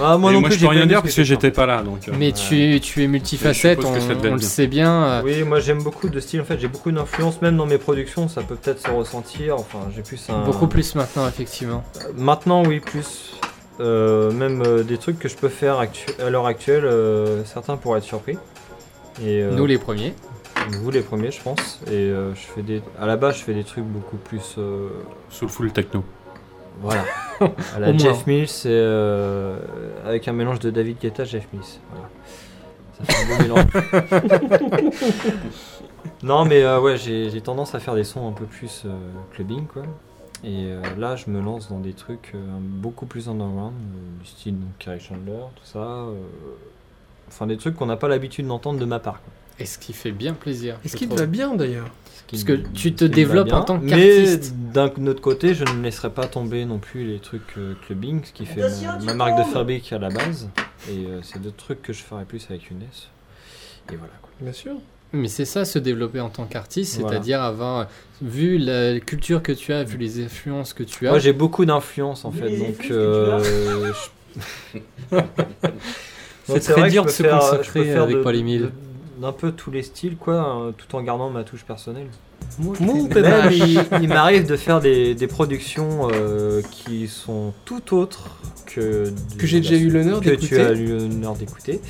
Ah, 0.00 0.16
moi 0.18 0.32
non 0.32 0.40
moi, 0.40 0.48
plus, 0.48 0.54
je 0.56 0.60
j'ai 0.60 0.66
peux 0.66 0.72
rien 0.72 0.86
dire 0.86 0.98
ce 0.98 1.02
parce 1.04 1.14
que 1.14 1.24
j'étais 1.24 1.50
pas 1.50 1.66
là. 1.66 1.82
Donc, 1.82 2.08
euh, 2.08 2.12
mais 2.18 2.32
tu, 2.32 2.80
tu 2.80 3.02
es 3.02 3.06
multifacette, 3.08 3.78
on, 3.84 3.92
le 3.94 4.18
bien. 4.36 4.38
sait 4.40 4.66
bien. 4.66 5.02
euh, 5.04 5.22
Oui, 5.24 5.42
moi 5.42 5.60
j'aime 5.60 5.82
beaucoup 5.82 6.08
de 6.08 6.20
style. 6.20 6.40
En 6.40 6.44
fait, 6.44 6.58
j'ai 6.58 6.68
beaucoup 6.68 6.90
d'influence, 6.92 7.42
même 7.42 7.56
dans 7.56 7.66
mes 7.66 7.78
productions, 7.78 8.28
ça 8.28 8.42
peut 8.42 8.54
peut-être 8.56 8.80
se 8.86 8.90
ressentir. 8.90 9.56
Enfin, 9.56 9.78
j'ai 9.94 10.02
plus 10.02 10.20
un. 10.30 10.44
Beaucoup 10.44 10.66
plus 10.68 10.94
maintenant, 10.94 11.26
effectivement. 11.28 11.84
Maintenant, 12.16 12.64
oui, 12.64 12.80
plus. 12.80 13.34
Euh, 13.80 14.32
même 14.32 14.62
euh, 14.66 14.82
des 14.82 14.98
trucs 14.98 15.20
que 15.20 15.28
je 15.28 15.36
peux 15.36 15.48
faire 15.48 15.78
actu- 15.80 16.10
à 16.20 16.30
l'heure 16.30 16.46
actuelle, 16.46 16.84
euh, 16.84 17.44
certains 17.44 17.76
pourraient 17.76 17.98
être 17.98 18.04
surpris. 18.04 18.36
Et 19.22 19.40
euh, 19.42 19.52
Nous 19.54 19.66
les 19.66 19.78
premiers. 19.78 20.14
vous 20.82 20.90
les 20.90 21.00
premiers, 21.00 21.30
je 21.30 21.40
pense. 21.40 21.80
Et 21.86 21.92
euh, 21.92 22.34
je 22.34 22.40
fais 22.40 22.62
des. 22.62 22.82
À 23.00 23.06
la 23.06 23.16
base, 23.16 23.36
je 23.38 23.42
fais 23.44 23.54
des 23.54 23.62
trucs 23.64 23.84
beaucoup 23.84 24.16
plus. 24.16 24.56
euh, 24.58 24.88
Soulful 25.30 25.70
techno. 25.72 26.02
Voilà. 26.80 27.04
À 27.74 27.78
la. 27.78 27.96
Jeff 27.96 28.26
Mills, 28.26 28.48
c'est 28.48 28.68
euh, 28.70 29.58
avec 30.04 30.26
un 30.26 30.32
mélange 30.32 30.58
de 30.58 30.70
David 30.70 30.98
Guetta, 30.98 31.24
Jeff 31.24 31.46
Mills. 31.52 31.62
Voilà. 31.90 32.08
Ça 32.98 33.04
fait 33.04 33.22
un 33.22 33.36
beau 33.36 33.42
mélange. 33.42 35.32
non, 36.24 36.44
mais 36.44 36.64
euh, 36.64 36.80
ouais, 36.80 36.96
j'ai 36.96 37.40
tendance 37.40 37.76
à 37.76 37.78
faire 37.78 37.94
des 37.94 38.02
sons 38.02 38.26
un 38.28 38.32
peu 38.32 38.44
plus 38.44 38.82
euh, 38.86 38.90
clubbing, 39.32 39.66
quoi. 39.66 39.82
Et 40.42 40.72
là, 40.96 41.16
je 41.16 41.30
me 41.30 41.40
lance 41.40 41.68
dans 41.68 41.80
des 41.80 41.94
trucs 41.94 42.32
beaucoup 42.60 43.06
plus 43.06 43.28
underground, 43.28 43.74
du 44.20 44.26
style 44.26 44.54
Kerry 44.78 45.00
Chandler, 45.00 45.42
tout 45.56 45.64
ça. 45.64 46.06
Enfin, 47.26 47.48
des 47.48 47.56
trucs 47.56 47.74
qu'on 47.74 47.86
n'a 47.86 47.96
pas 47.96 48.06
l'habitude 48.06 48.46
d'entendre 48.46 48.78
de 48.78 48.84
ma 48.84 49.00
part. 49.00 49.20
quoi. 49.20 49.32
Et 49.60 49.66
ce 49.66 49.78
qui 49.78 49.92
fait 49.92 50.12
bien 50.12 50.34
plaisir. 50.34 50.76
Est-ce 50.84 50.92
je 50.94 50.98
qu'il 50.98 51.08
te 51.08 51.14
va 51.16 51.26
bien 51.26 51.54
d'ailleurs 51.54 51.88
Ce 52.14 52.22
qui 52.36 52.44
Parce 52.44 52.44
que 52.44 52.66
tu 52.74 52.92
te 52.94 53.04
ce 53.04 53.08
qui 53.08 53.14
développes 53.16 53.46
bien. 53.48 53.56
en 53.58 53.64
tant 53.64 53.78
Mais 53.78 53.90
qu'artiste. 53.90 54.54
d'un 54.72 54.90
autre 55.06 55.20
côté, 55.20 55.54
je 55.54 55.64
ne 55.64 55.82
laisserai 55.82 56.10
pas 56.10 56.26
tomber 56.26 56.64
non 56.64 56.78
plus 56.78 57.04
les 57.04 57.18
trucs 57.18 57.56
euh, 57.58 57.74
clubbing, 57.86 58.22
ce 58.24 58.32
qui 58.32 58.46
fait 58.46 58.60
mon- 58.62 59.04
ma 59.04 59.14
marque 59.14 59.38
de 59.38 59.44
fabrique 59.52 59.92
à 59.92 59.98
la 59.98 60.10
base. 60.10 60.48
Et 60.88 61.06
euh, 61.06 61.20
c'est 61.22 61.42
d'autres 61.42 61.56
trucs 61.56 61.82
que 61.82 61.92
je 61.92 62.02
ferai 62.02 62.24
plus 62.24 62.46
avec 62.50 62.64
Younes. 62.70 62.82
Et 63.92 63.96
voilà. 63.96 64.12
Quoi. 64.22 64.30
Bien 64.40 64.52
sûr. 64.52 64.74
Mais 65.12 65.28
c'est 65.28 65.46
ça, 65.46 65.64
se 65.64 65.78
développer 65.78 66.20
en 66.20 66.28
tant 66.28 66.44
qu'artiste, 66.44 66.96
Voilà. 67.00 67.14
c'est-à-dire 67.16 67.40
avoir 67.42 67.88
vu 68.20 68.58
la 68.58 69.00
culture 69.00 69.42
que 69.42 69.52
tu 69.52 69.72
as, 69.72 69.82
vu 69.82 69.96
les 69.96 70.22
influences 70.22 70.74
que 70.74 70.82
tu 70.82 71.06
as. 71.06 71.10
Moi, 71.10 71.18
j'ai 71.18 71.32
beaucoup 71.32 71.64
d'influence 71.64 72.26
en 72.26 72.30
fait, 72.30 72.50
les 72.50 72.58
donc. 72.58 72.88
euh, 72.90 73.90
je- 75.12 75.18
C'est 76.46 76.54
Donc, 76.54 76.62
très 76.78 76.90
dur 76.90 77.04
de 77.04 77.10
se 77.10 77.22
faire- 77.22 77.38
consacrer 77.38 77.64
je 77.64 77.72
peux 77.72 77.84
faire 77.84 78.02
avec 78.04 78.16
de- 78.16 78.22
Paul 78.22 78.36
Émile. 78.36 78.62
de- 78.62 78.70
D'un 79.20 79.32
peu 79.32 79.52
tous 79.52 79.70
les 79.70 79.82
styles, 79.82 80.16
quoi, 80.16 80.36
hein, 80.40 80.72
tout 80.76 80.94
en 80.96 81.02
gardant 81.02 81.30
ma 81.30 81.42
touche 81.42 81.64
personnelle. 81.64 82.06
Mou, 82.60 82.74
Même, 83.14 83.50
il, 83.52 83.80
il 84.00 84.08
m'arrive 84.08 84.46
de 84.46 84.56
faire 84.56 84.80
des, 84.80 85.14
des 85.14 85.26
productions 85.26 86.08
euh, 86.12 86.62
qui 86.70 87.08
sont 87.08 87.52
tout 87.64 87.94
autres 87.96 88.30
que. 88.66 89.10
du- 89.30 89.36
Que 89.36 89.46
j'ai 89.46 89.60
déjà 89.60 89.74
eu 89.76 89.90
l'honneur 89.90 90.20
que 90.20 90.30
tu 90.30 90.36
d'écouter. 90.36 90.60
as 90.60 90.72
eu 90.72 90.86
l'honneur 90.86 91.34
d'écouter. 91.34 91.80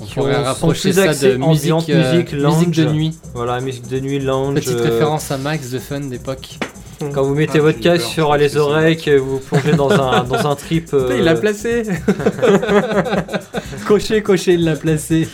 On 0.00 0.04
qui 0.04 0.14
pourrait 0.14 0.34
ont- 0.34 0.38
sont 0.38 0.44
rapprocher 0.44 0.90
plus 0.90 0.92
ça 0.92 1.14
de 1.28 1.36
musique, 1.36 1.72
ambiante, 1.72 1.88
euh, 1.90 2.12
musique, 2.12 2.32
musique 2.34 2.70
de 2.70 2.82
lounge. 2.84 2.94
nuit. 2.94 3.18
Voilà, 3.34 3.60
musique 3.60 3.88
de 3.88 3.98
nuit, 3.98 4.20
lounge. 4.20 4.54
Petite 4.54 4.70
euh, 4.76 4.82
référence 4.84 5.30
à 5.32 5.38
Max 5.38 5.70
de 5.70 5.78
Fun 5.80 6.00
d'époque. 6.00 6.58
Quand 7.12 7.24
vous 7.24 7.34
mettez 7.34 7.58
Ah, 7.58 7.62
votre 7.62 7.78
j'ai 7.82 7.88
eu 7.88 7.92
casque 7.92 8.06
sur 8.06 8.34
les 8.36 8.56
oreilles, 8.56 8.96
que 8.96 9.16
vous 9.18 9.38
plongez 9.40 9.72
dans 9.72 9.90
un, 9.90 10.22
dans 10.24 10.46
un 10.46 10.54
trip. 10.54 10.84
Putain, 10.86 11.16
il 11.16 11.24
l'a 11.24 11.32
euh, 11.32 11.40
placé. 11.40 11.82
Coché, 13.86 14.22
coché, 14.22 14.54
il 14.54 14.64
l'a 14.64 14.76
placé. 14.76 15.28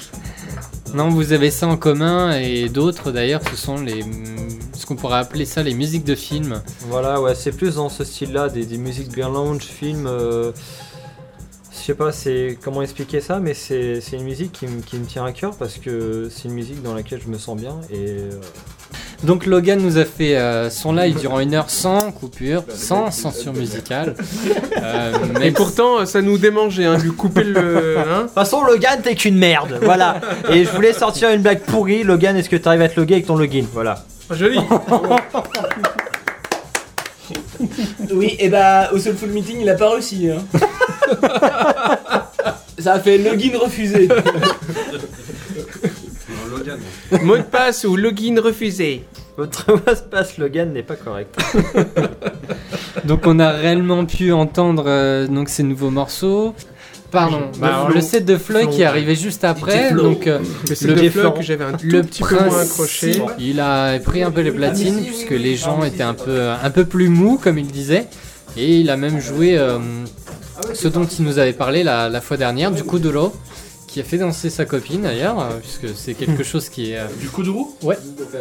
Non, 0.94 1.08
vous 1.08 1.32
avez 1.32 1.50
ça 1.50 1.66
en 1.68 1.76
commun 1.76 2.32
et 2.38 2.68
d'autres 2.68 3.12
d'ailleurs, 3.12 3.40
ce 3.50 3.56
sont 3.56 3.80
les, 3.80 4.04
ce 4.74 4.84
qu'on 4.84 4.94
pourrait 4.96 5.18
appeler 5.18 5.46
ça 5.46 5.62
les 5.62 5.72
musiques 5.74 6.04
de 6.04 6.14
films. 6.14 6.62
Voilà, 6.88 7.20
ouais, 7.20 7.34
c'est 7.34 7.52
plus 7.52 7.76
dans 7.76 7.88
ce 7.88 8.04
style-là, 8.04 8.48
des, 8.50 8.66
des 8.66 8.76
musiques 8.78 9.10
bien 9.10 9.30
lounge, 9.30 9.62
films. 9.62 10.06
euh, 10.06 10.52
je 11.72 11.78
sais 11.86 11.94
pas 11.94 12.12
c'est 12.12 12.58
comment 12.62 12.82
expliquer 12.82 13.20
ça, 13.22 13.40
mais 13.40 13.54
c'est 13.54 14.00
une 14.12 14.24
musique 14.24 14.52
qui, 14.52 14.66
me- 14.66 14.82
qui 14.82 14.96
me 14.96 15.06
tient 15.06 15.24
à 15.24 15.32
cœur 15.32 15.56
parce 15.56 15.78
que 15.78 16.28
c'est 16.30 16.44
une 16.48 16.54
musique 16.54 16.82
dans 16.82 16.94
laquelle 16.94 17.20
je 17.22 17.28
me 17.28 17.38
sens 17.38 17.58
bien 17.58 17.80
et 17.90 18.08
euh, 18.10 18.30
Donc 19.22 19.46
Logan 19.46 19.80
nous 19.80 19.98
a 19.98 20.04
fait 20.04 20.36
euh, 20.36 20.68
son 20.68 20.92
live 20.92 21.18
durant 21.18 21.38
une 21.38 21.54
heure 21.54 21.70
sans 21.70 22.10
coupure, 22.10 22.64
sans 22.74 23.10
censure 23.12 23.52
musicale. 23.52 24.16
Euh, 24.82 25.12
Et 25.36 25.38
mais 25.38 25.50
pourtant, 25.52 26.04
ça 26.06 26.20
nous 26.22 26.38
démangeait, 26.38 26.84
hein, 26.86 26.98
de 26.98 27.02
lui 27.02 27.12
couper 27.12 27.44
le. 27.44 27.98
Hein 27.98 28.02
De 28.18 28.22
toute 28.24 28.32
façon, 28.34 28.64
Logan, 28.64 29.00
t'es 29.02 29.14
qu'une 29.14 29.38
merde, 29.38 29.78
voilà. 29.82 30.20
Et 30.50 30.64
je 30.64 30.70
voulais 30.70 30.92
sortir 30.92 31.30
une 31.30 31.42
blague 31.42 31.60
pourrie. 31.60 32.02
Logan, 32.02 32.36
est-ce 32.36 32.48
que 32.48 32.56
t'arrives 32.56 32.82
à 32.82 32.88
te 32.88 32.98
loguer 32.98 33.14
avec 33.14 33.26
ton 33.26 33.36
login? 33.36 33.64
Voilà. 33.72 34.04
Oh, 34.30 34.34
joli. 34.34 34.58
Oui, 38.12 38.36
et 38.40 38.48
bah 38.48 38.90
au 38.92 38.98
Soulful 38.98 39.30
Meeting, 39.30 39.58
il 39.60 39.70
a 39.70 39.74
pas 39.74 39.90
réussi. 39.90 40.28
Hein. 40.28 40.42
Ça 42.78 42.94
a 42.94 43.00
fait 43.00 43.18
login 43.18 43.56
refusé. 43.58 44.08
Logan. 46.50 46.78
Mot 47.22 47.36
de 47.38 47.42
passe 47.42 47.84
ou 47.84 47.96
login 47.96 48.40
refusé? 48.42 49.04
Votre 49.42 49.72
mot 49.72 49.78
de 49.78 50.08
passe 50.10 50.38
Logan 50.38 50.72
n'est 50.72 50.84
pas 50.84 50.94
correct. 50.94 51.34
donc 53.04 53.22
on 53.26 53.40
a 53.40 53.50
réellement 53.50 54.04
pu 54.04 54.30
entendre 54.32 54.84
euh, 54.86 55.26
donc 55.26 55.48
ces 55.48 55.64
nouveaux 55.64 55.90
morceaux. 55.90 56.54
Pardon, 57.10 57.40
bah, 57.58 57.66
alors, 57.66 57.86
Flo. 57.86 57.94
le 57.96 58.00
set 58.00 58.24
de 58.24 58.36
Floyd 58.36 58.70
qui 58.70 58.82
est 58.82 58.84
arrivé 58.84 59.16
juste 59.16 59.42
après. 59.44 59.92
Donc 59.94 60.28
euh, 60.28 60.38
Le 60.68 60.74
set 60.76 60.88
Le 60.88 60.94
de 60.94 61.00
déflant. 61.00 61.22
flow 61.22 61.32
que 61.32 61.42
j'avais 61.42 61.64
un 61.64 61.72
tout 61.72 61.86
le 61.86 62.02
petit 62.02 62.22
peu 62.22 62.36
moins 62.36 62.60
accroché. 62.60 63.20
il 63.40 63.58
a 63.58 63.98
pris 63.98 64.22
un 64.22 64.30
peu 64.30 64.42
les 64.42 64.52
platines 64.52 65.02
puisque 65.04 65.30
les 65.30 65.56
gens 65.56 65.82
étaient 65.82 66.02
un 66.04 66.14
peu 66.14 66.50
un 66.50 66.70
peu 66.70 66.84
plus 66.84 67.08
mous 67.08 67.36
comme 67.42 67.58
il 67.58 67.66
disait. 67.66 68.06
Et 68.56 68.76
il 68.78 68.90
a 68.90 68.96
même 68.96 69.18
joué 69.18 69.58
euh, 69.58 69.78
ce 70.72 70.86
dont 70.86 71.04
il 71.04 71.24
nous 71.24 71.38
avait 71.40 71.52
parlé 71.52 71.82
la, 71.82 72.08
la 72.08 72.20
fois 72.20 72.36
dernière, 72.36 72.70
du 72.70 72.84
coup 72.84 72.98
de 73.00 73.08
l'eau, 73.10 73.32
qui 73.92 74.00
a 74.00 74.04
fait 74.04 74.16
danser 74.16 74.48
sa 74.48 74.64
copine 74.64 75.02
d'ailleurs, 75.02 75.38
euh, 75.38 75.58
puisque 75.60 75.94
c'est 75.94 76.14
quelque 76.14 76.42
chose 76.42 76.68
qui 76.70 76.92
est 76.92 76.98
euh, 76.98 77.06
Du 77.20 77.28
coup 77.28 77.42
de 77.42 77.50
roue 77.50 77.76
Ouais. 77.82 77.98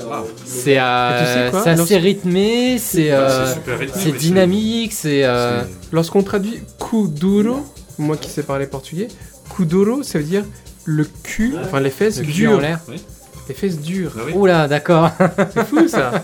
Ah, 0.09 0.23
c'est 0.45 0.79
euh, 0.79 1.19
Et 1.19 1.23
tu 1.23 1.25
sais 1.33 1.51
quoi 1.51 1.63
c'est 1.63 1.69
assez 1.71 1.77
Lorsque- 1.93 2.03
rythmé, 2.05 2.77
c'est 2.77 3.11
euh, 3.11 3.47
c'est 3.47 3.53
super 3.55 3.79
rythmé, 3.79 4.01
c'est 4.01 4.11
mais 4.13 4.17
dynamique, 4.17 4.93
c'est 4.93 5.23
euh, 5.25 5.61
c'est- 5.63 5.67
Lorsqu'on 5.91 6.23
traduit 6.23 6.61
kuduro, 6.79 7.65
moi 7.99 8.15
qui 8.15 8.29
sais 8.29 8.43
parler 8.43 8.65
portugais, 8.65 9.09
kuduro 9.55 10.03
ça 10.03 10.19
veut 10.19 10.23
dire 10.23 10.45
le 10.85 11.05
cul, 11.23 11.55
enfin 11.61 11.79
les 11.81 11.89
fesses 11.89 12.19
le 12.19 12.23
cul 12.25 12.47
en 12.47 12.51
dures. 12.51 12.61
l'air. 12.61 12.79
Les 13.49 13.53
fesses 13.55 13.79
dures. 13.79 14.13
Oui. 14.25 14.31
Oula, 14.33 14.67
d'accord, 14.69 15.09
C'est 15.53 15.65
fou 15.67 15.87
ça. 15.89 16.23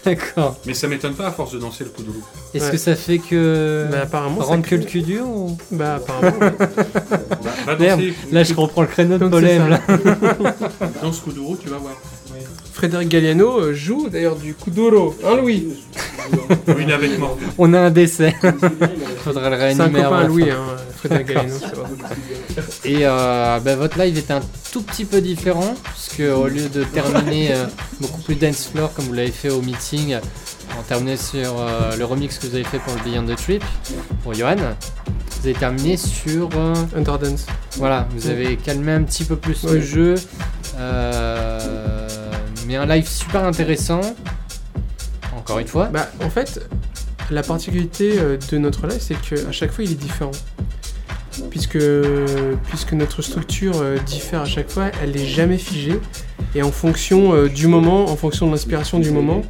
d'accord. 0.04 0.56
Mais 0.66 0.74
ça 0.74 0.88
m'étonne 0.88 1.14
pas 1.14 1.26
à 1.28 1.30
force 1.32 1.52
de 1.52 1.58
danser 1.58 1.84
le 1.84 1.90
coup 1.90 2.02
de. 2.02 2.08
Est-ce 2.54 2.64
Ouais. 2.66 2.70
que 2.72 2.76
ça 2.76 2.96
fait 2.96 3.18
que 3.18 3.86
Bah 3.90 4.00
apparemment. 4.02 4.40
ça 4.40 4.46
rendre 4.46 4.66
que 4.66 4.74
le 4.74 4.84
cul 4.84 5.02
dur 5.02 5.26
ou... 5.28 5.56
Bah 5.70 5.96
apparemment. 5.96 6.36
Va 7.66 7.76
Merde, 7.76 8.00
danser. 8.00 8.14
Là, 8.32 8.42
je 8.42 8.54
reprends 8.54 8.82
le 8.82 8.88
créneau 8.88 9.14
de 9.14 9.18
Donc, 9.18 9.30
polème. 9.30 9.78
c'est 9.86 10.04
là. 10.04 10.54
Danse 11.02 11.20
coup 11.20 11.32
de 11.32 11.40
roue, 11.40 11.56
tu 11.62 11.68
vas 11.68 11.78
voir. 11.78 11.94
Frédéric 12.72 13.08
Galliano 13.08 13.58
euh, 13.60 13.74
joue 13.74 14.08
d'ailleurs 14.08 14.36
du 14.36 14.54
kuduro. 14.54 15.14
Hein 15.26 15.36
Louis? 15.36 15.68
Oui, 16.68 16.92
avec 16.92 17.18
moi. 17.18 17.36
On 17.58 17.72
a 17.74 17.80
un 17.80 17.90
décès. 17.90 18.34
Faudrait 19.24 19.50
le 19.50 19.56
C'est 19.56 19.80
un 19.80 19.84
réanimer 19.86 20.02
copain 20.02 20.10
la 20.10 20.16
à 20.18 20.24
Louis, 20.24 20.50
hein, 20.50 20.56
Frédéric 20.98 21.26
Galliano. 21.28 21.54
c'est. 21.58 22.88
Et 22.90 22.98
euh, 23.02 23.58
bah, 23.60 23.76
votre 23.76 23.98
live 23.98 24.16
était 24.16 24.32
un 24.32 24.40
tout 24.72 24.82
petit 24.82 25.04
peu 25.04 25.20
différent, 25.20 25.74
puisque 25.92 26.20
au 26.20 26.46
lieu 26.46 26.68
de 26.68 26.84
terminer 26.84 27.52
euh, 27.52 27.66
beaucoup 28.00 28.20
plus 28.22 28.36
dance 28.36 28.68
floor 28.72 28.92
comme 28.94 29.06
vous 29.06 29.12
l'avez 29.14 29.30
fait 29.32 29.50
au 29.50 29.60
meeting, 29.62 30.16
on 30.78 30.82
terminait 30.82 31.16
sur 31.16 31.58
euh, 31.60 31.96
le 31.98 32.04
remix 32.04 32.38
que 32.38 32.46
vous 32.46 32.54
avez 32.54 32.64
fait 32.64 32.78
pour 32.78 32.94
le 32.94 33.10
Beyond 33.10 33.26
the 33.26 33.36
Trip, 33.36 33.64
pour 34.22 34.32
Johan. 34.34 34.54
Vous 34.56 35.48
avez 35.48 35.54
terminé 35.58 35.96
sur. 35.96 36.48
euh, 36.56 36.74
Underdance. 36.96 37.46
voilà, 37.76 38.06
vous 38.14 38.28
avez 38.30 38.56
calmé 38.56 38.92
un 38.92 39.02
petit 39.02 39.24
peu 39.24 39.36
plus 39.36 39.64
le 39.64 39.80
jeu. 39.80 40.14
euh, 40.78 42.29
mais 42.70 42.76
un 42.76 42.86
live 42.86 43.08
super 43.08 43.44
intéressant. 43.44 44.00
Encore 45.36 45.58
une 45.58 45.66
fois. 45.66 45.86
Bah 45.86 46.08
en 46.22 46.30
fait, 46.30 46.64
la 47.30 47.42
particularité 47.42 48.18
euh, 48.18 48.36
de 48.50 48.58
notre 48.58 48.86
live, 48.86 49.00
c'est 49.00 49.20
qu'à 49.20 49.50
chaque 49.50 49.72
fois 49.72 49.82
il 49.82 49.90
est 49.90 49.96
différent. 49.96 50.30
Puisque, 51.50 51.78
puisque 52.68 52.92
notre 52.92 53.22
structure 53.22 53.80
euh, 53.80 53.98
diffère 53.98 54.42
à 54.42 54.44
chaque 54.44 54.70
fois, 54.70 54.90
elle 55.02 55.12
n'est 55.12 55.26
jamais 55.26 55.58
figée. 55.58 55.98
Et 56.54 56.62
en 56.62 56.70
fonction 56.70 57.34
euh, 57.34 57.48
du 57.48 57.66
moment, 57.66 58.04
en 58.04 58.16
fonction 58.16 58.46
de 58.46 58.52
l'inspiration 58.52 59.00
du 59.00 59.10
moment, 59.10 59.42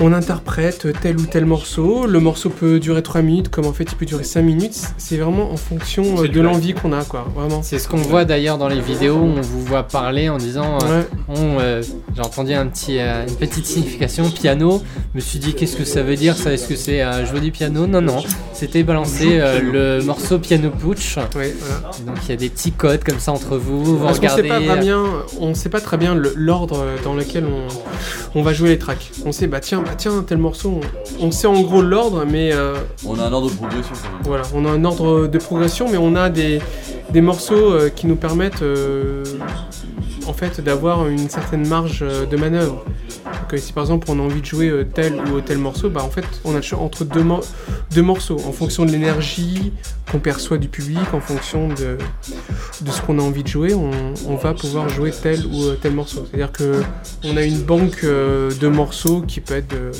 on 0.00 0.12
interprète 0.12 0.86
tel 1.00 1.16
ou 1.18 1.24
tel 1.26 1.46
morceau. 1.46 2.06
Le 2.06 2.20
morceau 2.20 2.50
peut 2.50 2.78
durer 2.78 3.02
3 3.02 3.22
minutes, 3.22 3.48
comme 3.48 3.66
en 3.66 3.72
fait 3.72 3.84
il 3.90 3.96
peut 3.96 4.04
durer 4.06 4.24
5 4.24 4.42
minutes. 4.42 4.76
C'est 4.98 5.16
vraiment 5.16 5.50
en 5.52 5.56
fonction 5.56 6.22
euh, 6.22 6.28
de 6.28 6.40
l'envie 6.40 6.74
qu'on 6.74 6.92
a, 6.92 7.04
quoi. 7.04 7.26
Vraiment. 7.34 7.62
C'est 7.62 7.78
ce 7.78 7.88
qu'on 7.88 7.96
voit 7.96 8.24
d'ailleurs 8.24 8.58
dans 8.58 8.68
les 8.68 8.80
vidéos, 8.80 9.16
on 9.16 9.40
vous 9.40 9.64
voit 9.64 9.84
parler 9.84 10.28
en 10.28 10.36
disant 10.36 10.78
euh, 10.82 11.00
Ouais. 11.00 11.06
On, 11.28 11.58
euh, 11.60 11.82
j'ai 12.14 12.22
entendu 12.22 12.52
un 12.52 12.66
petit, 12.66 12.98
euh, 12.98 13.26
une 13.26 13.34
petite 13.36 13.66
signification 13.66 14.28
piano. 14.30 14.82
Je 15.14 15.16
me 15.16 15.20
suis 15.20 15.38
dit 15.38 15.54
qu'est-ce 15.54 15.76
que 15.76 15.84
ça 15.84 16.02
veut 16.02 16.16
dire 16.16 16.36
ça? 16.36 16.52
Est-ce 16.52 16.68
que 16.68 16.76
c'est 16.76 17.02
euh, 17.02 17.24
jouer 17.26 17.40
du 17.40 17.50
piano? 17.50 17.86
Non, 17.86 18.00
non. 18.02 18.22
C'était 18.52 18.82
balancer 18.82 19.38
euh, 19.40 19.98
le 19.98 20.04
morceau 20.04 20.38
piano 20.38 20.70
putsch. 20.70 21.16
Ouais, 21.16 21.54
voilà. 21.58 21.90
Donc 22.06 22.16
il 22.24 22.28
y 22.30 22.32
a 22.32 22.36
des 22.36 22.48
petits 22.50 22.72
codes 22.72 23.02
comme 23.02 23.18
ça 23.18 23.32
entre 23.32 23.56
vous. 23.56 23.82
Vous 23.84 24.04
Parce 24.04 24.20
qu'on 24.20 24.28
sait 24.28 24.42
regardez. 24.42 24.66
pas 24.66 24.72
très 24.74 24.80
bien, 24.82 25.04
on 25.40 25.54
sait 25.54 25.68
pas 25.68 25.80
très 25.80 25.96
bien 25.96 26.14
l'ordre 26.34 26.84
dans 27.04 27.14
lequel 27.14 27.44
on, 27.46 28.38
on 28.38 28.42
va 28.42 28.52
jouer 28.52 28.68
les 28.70 28.78
tracks. 28.78 29.10
On 29.24 29.32
sait 29.32 29.46
bah 29.46 29.60
tiens 29.60 29.82
bah 29.86 29.94
tiens 29.96 30.24
tel 30.26 30.38
morceau, 30.38 30.80
on, 31.20 31.26
on 31.26 31.30
sait 31.30 31.46
en 31.46 31.60
gros 31.60 31.80
l'ordre, 31.82 32.24
mais 32.28 32.52
euh, 32.52 32.76
On 33.06 33.18
a 33.18 33.24
un 33.24 33.32
ordre 33.32 33.50
de 33.50 33.54
progression 33.56 33.94
quand 33.94 34.12
même. 34.12 34.22
voilà, 34.24 34.42
on 34.54 34.64
a 34.64 34.70
un 34.70 34.84
ordre 34.84 35.26
de 35.26 35.38
progression, 35.38 35.86
mais 35.90 35.96
on 35.96 36.14
a 36.16 36.28
des, 36.28 36.60
des 37.10 37.20
morceaux 37.20 37.72
euh, 37.72 37.88
qui 37.88 38.06
nous 38.06 38.16
permettent 38.16 38.62
euh, 38.62 39.24
en 40.26 40.32
fait 40.32 40.60
d'avoir 40.60 41.08
une 41.08 41.28
certaine 41.28 41.66
marge 41.66 42.00
euh, 42.02 42.26
de 42.26 42.36
manœuvre. 42.36 42.84
Euh, 43.52 43.56
si 43.56 43.72
par 43.72 43.84
exemple 43.84 44.06
on 44.10 44.18
a 44.18 44.22
envie 44.22 44.40
de 44.40 44.46
jouer 44.46 44.68
euh, 44.68 44.84
tel 44.84 45.14
ou 45.32 45.40
tel 45.40 45.58
morceau, 45.58 45.90
bah 45.90 46.02
en 46.02 46.10
fait 46.10 46.24
on 46.44 46.52
a 46.52 46.56
le 46.56 46.62
choix 46.62 46.78
entre 46.80 47.04
deux, 47.04 47.22
mo- 47.22 47.40
deux 47.92 48.02
morceaux 48.02 48.40
en 48.46 48.52
fonction 48.52 48.84
de 48.84 48.90
l'énergie 48.90 49.72
qu'on 50.10 50.18
perçoit 50.20 50.58
du 50.58 50.68
public, 50.68 50.98
en 51.12 51.20
fonction 51.20 51.68
de, 51.68 51.98
ce 52.90 53.02
qu'on 53.02 53.18
a 53.18 53.22
envie 53.22 53.42
de 53.42 53.48
jouer, 53.48 53.74
on, 53.74 54.36
va 54.36 54.54
pouvoir 54.54 54.88
jouer 54.88 55.10
tel 55.10 55.44
ou 55.46 55.64
euh, 55.64 55.78
tel 55.80 55.92
morceau. 55.94 56.26
C'est-à-dire 56.30 56.52
que 56.52 56.82
on 57.24 57.36
a 57.36 57.42
une 57.42 57.60
banque 57.62 58.04
euh, 58.04 58.52
de 58.60 58.68
morceaux 58.68 59.22
qui 59.22 59.40
peut 59.40 59.54
être 59.54 59.68
de 59.70 59.90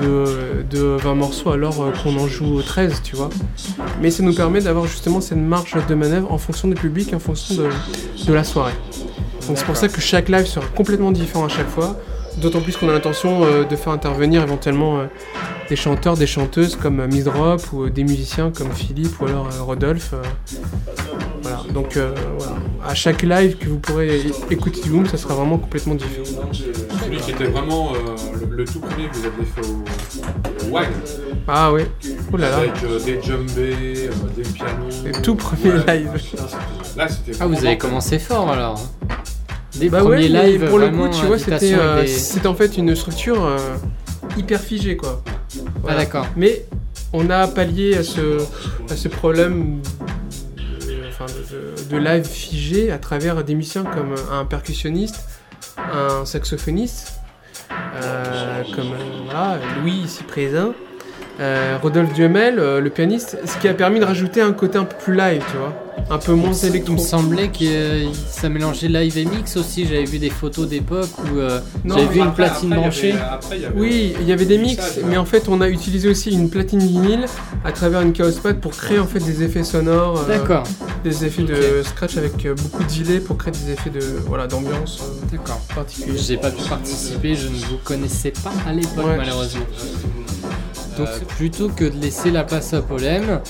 de, 0.00 0.64
de 0.70 0.96
20 1.02 1.14
morceaux 1.16 1.50
alors 1.50 1.82
euh, 1.82 1.90
qu'on 2.02 2.16
en 2.16 2.26
joue 2.26 2.62
13, 2.62 3.02
tu 3.04 3.14
vois. 3.16 3.28
Mais 4.00 4.10
ça 4.10 4.22
nous 4.22 4.34
permet 4.34 4.60
d'avoir 4.60 4.86
justement 4.86 5.20
cette 5.20 5.36
marge 5.38 5.76
de 5.86 5.94
manœuvre 5.94 6.32
en 6.32 6.38
fonction 6.38 6.68
du 6.68 6.74
public, 6.74 7.12
en 7.12 7.18
fonction 7.18 7.54
de 8.26 8.32
la 8.32 8.44
soirée. 8.44 8.72
Donc 9.46 9.58
c'est 9.58 9.64
pour 9.64 9.76
ça 9.76 9.88
que 9.88 10.00
chaque 10.00 10.28
live 10.28 10.46
sera 10.46 10.66
complètement 10.74 11.12
différent 11.12 11.44
à 11.46 11.48
chaque 11.48 11.68
fois. 11.68 11.96
D'autant 12.38 12.60
plus 12.62 12.76
qu'on 12.78 12.88
a 12.88 12.92
l'intention 12.92 13.44
euh, 13.44 13.64
de 13.64 13.76
faire 13.76 13.92
intervenir 13.92 14.42
éventuellement 14.42 15.00
euh, 15.00 15.04
des 15.68 15.76
chanteurs, 15.76 16.16
des 16.16 16.26
chanteuses 16.26 16.76
comme 16.76 17.00
euh, 17.00 17.06
Miss 17.06 17.24
Drop 17.24 17.60
ou 17.74 17.82
euh, 17.82 17.90
des 17.90 18.04
musiciens 18.04 18.50
comme 18.50 18.70
Philippe 18.72 19.20
ou 19.20 19.26
alors 19.26 19.48
euh, 19.52 19.62
Rodolphe. 19.62 20.14
euh. 20.14 20.22
voilà. 21.42 21.58
Donc 21.74 21.98
euh, 21.98 22.14
voilà. 22.38 22.54
À 22.88 22.94
chaque 22.94 23.22
live 23.22 23.58
que 23.58 23.68
vous 23.68 23.78
pourrez 23.78 24.22
écouter 24.50 24.80
du 24.80 24.88
boom, 24.90 25.06
ça 25.06 25.18
sera 25.18 25.34
vraiment 25.34 25.58
complètement 25.58 25.94
différent. 25.94 26.48
Celui 27.04 27.18
qui 27.18 27.32
était 27.32 27.44
vraiment 27.44 27.92
euh, 27.92 27.98
le, 28.48 28.56
le 28.56 28.64
tout 28.64 28.80
premier 28.80 29.08
que 29.08 29.14
vous 29.16 29.26
aviez 29.26 29.44
fait 29.54 29.66
au, 29.68 30.68
au 30.68 30.72
WAG, 30.72 30.88
Ah 31.46 31.70
oui. 31.70 31.82
Oh 32.32 32.36
là 32.38 32.48
là. 32.48 32.56
avec 32.56 32.72
euh, 32.82 32.98
des 32.98 33.20
djembés, 33.22 34.08
euh, 34.08 34.10
des 34.34 34.42
pianos. 34.42 35.04
Le 35.04 35.12
tout 35.22 35.34
premier 35.34 35.70
Ouais. 35.74 35.98
live. 35.98 36.10
Là, 36.96 37.06
Ah, 37.40 37.46
vous 37.46 37.58
avez 37.66 37.76
commencé 37.76 38.18
fort 38.18 38.48
alors. 38.50 38.80
Des 39.76 39.88
Bah 39.88 40.00
premiers 40.00 40.30
ouais, 40.30 40.50
lives, 40.50 40.66
pour 40.68 40.78
le 40.78 40.90
coup, 40.90 41.08
tu 41.08 41.24
vois, 41.26 41.38
c'était 41.38 41.72
euh, 41.74 42.02
des- 42.02 42.06
c'était 42.06 42.46
en 42.46 42.54
fait 42.54 42.76
une 42.76 42.94
structure 42.94 43.44
euh, 43.44 43.56
hyper 44.36 44.60
figée, 44.60 44.96
quoi. 44.96 45.22
Ah, 45.88 45.94
d'accord. 45.94 46.26
Mais 46.36 46.66
on 47.12 47.30
a 47.30 47.46
pallié 47.48 47.96
à 47.96 48.02
ce, 48.02 48.38
à 48.90 48.96
ce 48.96 49.08
problème 49.08 49.80
de, 50.56 51.08
enfin, 51.08 51.26
de- 51.26 51.88
de- 51.88 51.90
de 51.90 51.96
live 51.96 52.24
figé 52.26 52.90
à 52.90 52.98
travers 52.98 53.42
des 53.44 53.54
musiciens 53.54 53.84
comme 53.84 54.14
un 54.30 54.44
percussionniste, 54.44 55.20
un 55.78 56.24
saxophoniste, 56.26 57.14
euh, 58.02 58.62
comme 58.76 58.90
voilà, 59.24 59.58
Louis 59.80 60.02
ici 60.04 60.22
présent, 60.22 60.74
euh, 61.40 61.76
Rodolphe 61.82 62.12
Duhamel, 62.12 62.58
euh, 62.58 62.80
le 62.80 62.90
pianiste, 62.90 63.38
ce 63.44 63.56
qui 63.58 63.68
a 63.68 63.74
permis 63.74 64.00
de 64.00 64.04
rajouter 64.04 64.40
un 64.40 64.52
côté 64.52 64.78
un 64.78 64.84
peu 64.84 64.96
plus 65.02 65.14
live, 65.16 65.42
tu 65.50 65.56
vois, 65.56 65.72
un 66.10 66.18
peu 66.18 66.32
moins 66.32 66.52
électro. 66.52 66.92
Il 66.94 66.98
me 67.00 67.04
semblait 67.04 67.48
que 67.48 67.64
euh, 67.64 68.04
ça 68.30 68.48
mélangeait 68.48 68.88
live 68.88 69.16
et 69.18 69.24
mix 69.24 69.56
aussi. 69.56 69.86
J'avais 69.86 70.04
vu 70.04 70.18
des 70.18 70.30
photos 70.30 70.68
d'époque 70.68 71.08
où 71.24 71.38
j'avais 71.88 72.06
vu 72.06 72.20
une 72.20 72.32
platine 72.32 72.72
après, 72.72 72.76
il 72.76 72.78
y 72.78 72.80
branchée. 72.80 73.12
avait- 73.12 73.20
après, 73.22 73.56
il 73.56 73.62
y 73.62 73.64
avait- 73.64 73.78
Oui, 73.80 74.14
il 74.20 74.26
y 74.28 74.32
avait 74.32 74.44
des 74.44 74.58
mix, 74.58 74.98
mais 75.06 75.16
en 75.16 75.24
fait, 75.24 75.48
on 75.48 75.60
a 75.60 75.68
utilisé 75.68 76.08
aussi 76.08 76.30
une 76.30 76.50
platine 76.50 76.80
vinyle 76.80 77.24
à 77.64 77.72
travers 77.72 78.02
une 78.02 78.12
Chaos 78.12 78.30
Pad 78.42 78.60
pour 78.60 78.72
créer 78.72 78.98
en 78.98 79.06
fait 79.06 79.20
des 79.20 79.42
effets 79.42 79.64
sonores, 79.64 80.24
D'accord, 80.28 80.64
des 81.04 81.24
effets 81.24 81.42
de 81.44 81.82
scratch 81.82 82.16
avec 82.18 82.32
beaucoup 82.62 82.84
de 82.84 83.04
delay 83.04 83.20
pour 83.20 83.36
créer 83.38 83.52
des 83.52 83.72
effets 83.72 83.90
de 83.90 84.00
voilà 84.26 84.46
d'ambiance 84.46 85.02
d'accord. 85.32 85.60
particulière. 85.74 86.22
J'ai 86.22 86.36
pas 86.36 86.50
pu 86.50 86.62
participer, 86.68 87.34
je 87.34 87.48
ne 87.48 87.54
vous 87.54 87.78
connaissais 87.82 88.32
pas 88.32 88.52
à 88.68 88.72
l'époque 88.72 89.06
Ouais. 89.06 89.16
malheureusement. 89.16 89.60
Donc 90.96 91.08
plutôt 91.36 91.68
que 91.68 91.84
de 91.84 91.98
laisser 91.98 92.30
la 92.30 92.44
place 92.44 92.74
à 92.74 92.82
Polem, 92.82 93.40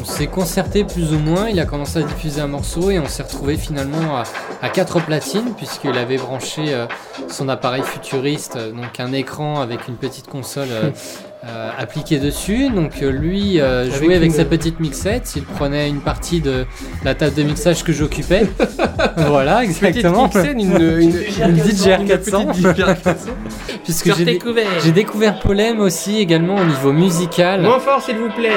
on 0.00 0.04
s'est 0.04 0.26
concerté 0.26 0.84
plus 0.84 1.12
ou 1.12 1.18
moins, 1.18 1.48
il 1.48 1.60
a 1.60 1.66
commencé 1.66 1.98
à 1.98 2.02
diffuser 2.02 2.40
un 2.40 2.46
morceau 2.46 2.90
et 2.90 2.98
on 2.98 3.06
s'est 3.06 3.22
retrouvé 3.22 3.56
finalement 3.56 4.22
à, 4.62 4.68
quatre 4.68 5.04
platines 5.04 5.54
puisqu'il 5.56 5.96
avait 5.96 6.16
branché 6.16 6.72
euh, 6.72 6.86
son 7.28 7.48
appareil 7.48 7.82
futuriste, 7.82 8.56
euh, 8.56 8.72
donc 8.72 8.98
un 8.98 9.12
écran 9.12 9.60
avec 9.60 9.88
une 9.88 9.96
petite 9.96 10.26
console 10.26 10.68
euh, 10.70 10.90
euh, 11.46 11.70
appliquée 11.78 12.18
dessus. 12.18 12.68
Donc 12.70 13.02
euh, 13.02 13.10
lui 13.10 13.60
euh, 13.60 13.90
jouait 13.90 14.14
avec 14.14 14.30
une- 14.30 14.36
sa 14.36 14.44
petite 14.44 14.78
mixette, 14.80 15.32
il 15.36 15.42
prenait 15.42 15.88
une 15.88 16.00
partie 16.00 16.40
de 16.40 16.66
la 17.04 17.14
table 17.14 17.34
de 17.34 17.42
mixage 17.44 17.82
que 17.82 17.92
j'occupais. 17.92 18.46
voilà, 19.16 19.64
exactement. 19.64 20.28
Petite 20.28 20.42
scène, 20.42 20.60
une, 20.60 21.00
une, 21.00 21.48
Une 21.48 21.56
DJ 21.56 21.86
une 22.00 22.06
400. 22.08 22.46
petite 22.46 22.66
DJ 22.66 22.74
400. 22.76 23.10
Puisque 23.84 24.14
j'ai 24.16 24.38
j'ai 24.84 24.92
découvert 24.92 25.40
Polem 25.40 25.80
aussi 25.80 26.18
également 26.18 26.56
au 26.56 26.64
niveau 26.64 26.92
musical. 26.92 27.62
Moins 27.62 27.80
fort, 27.80 28.02
s'il 28.02 28.16
vous 28.18 28.30
plaît. 28.30 28.52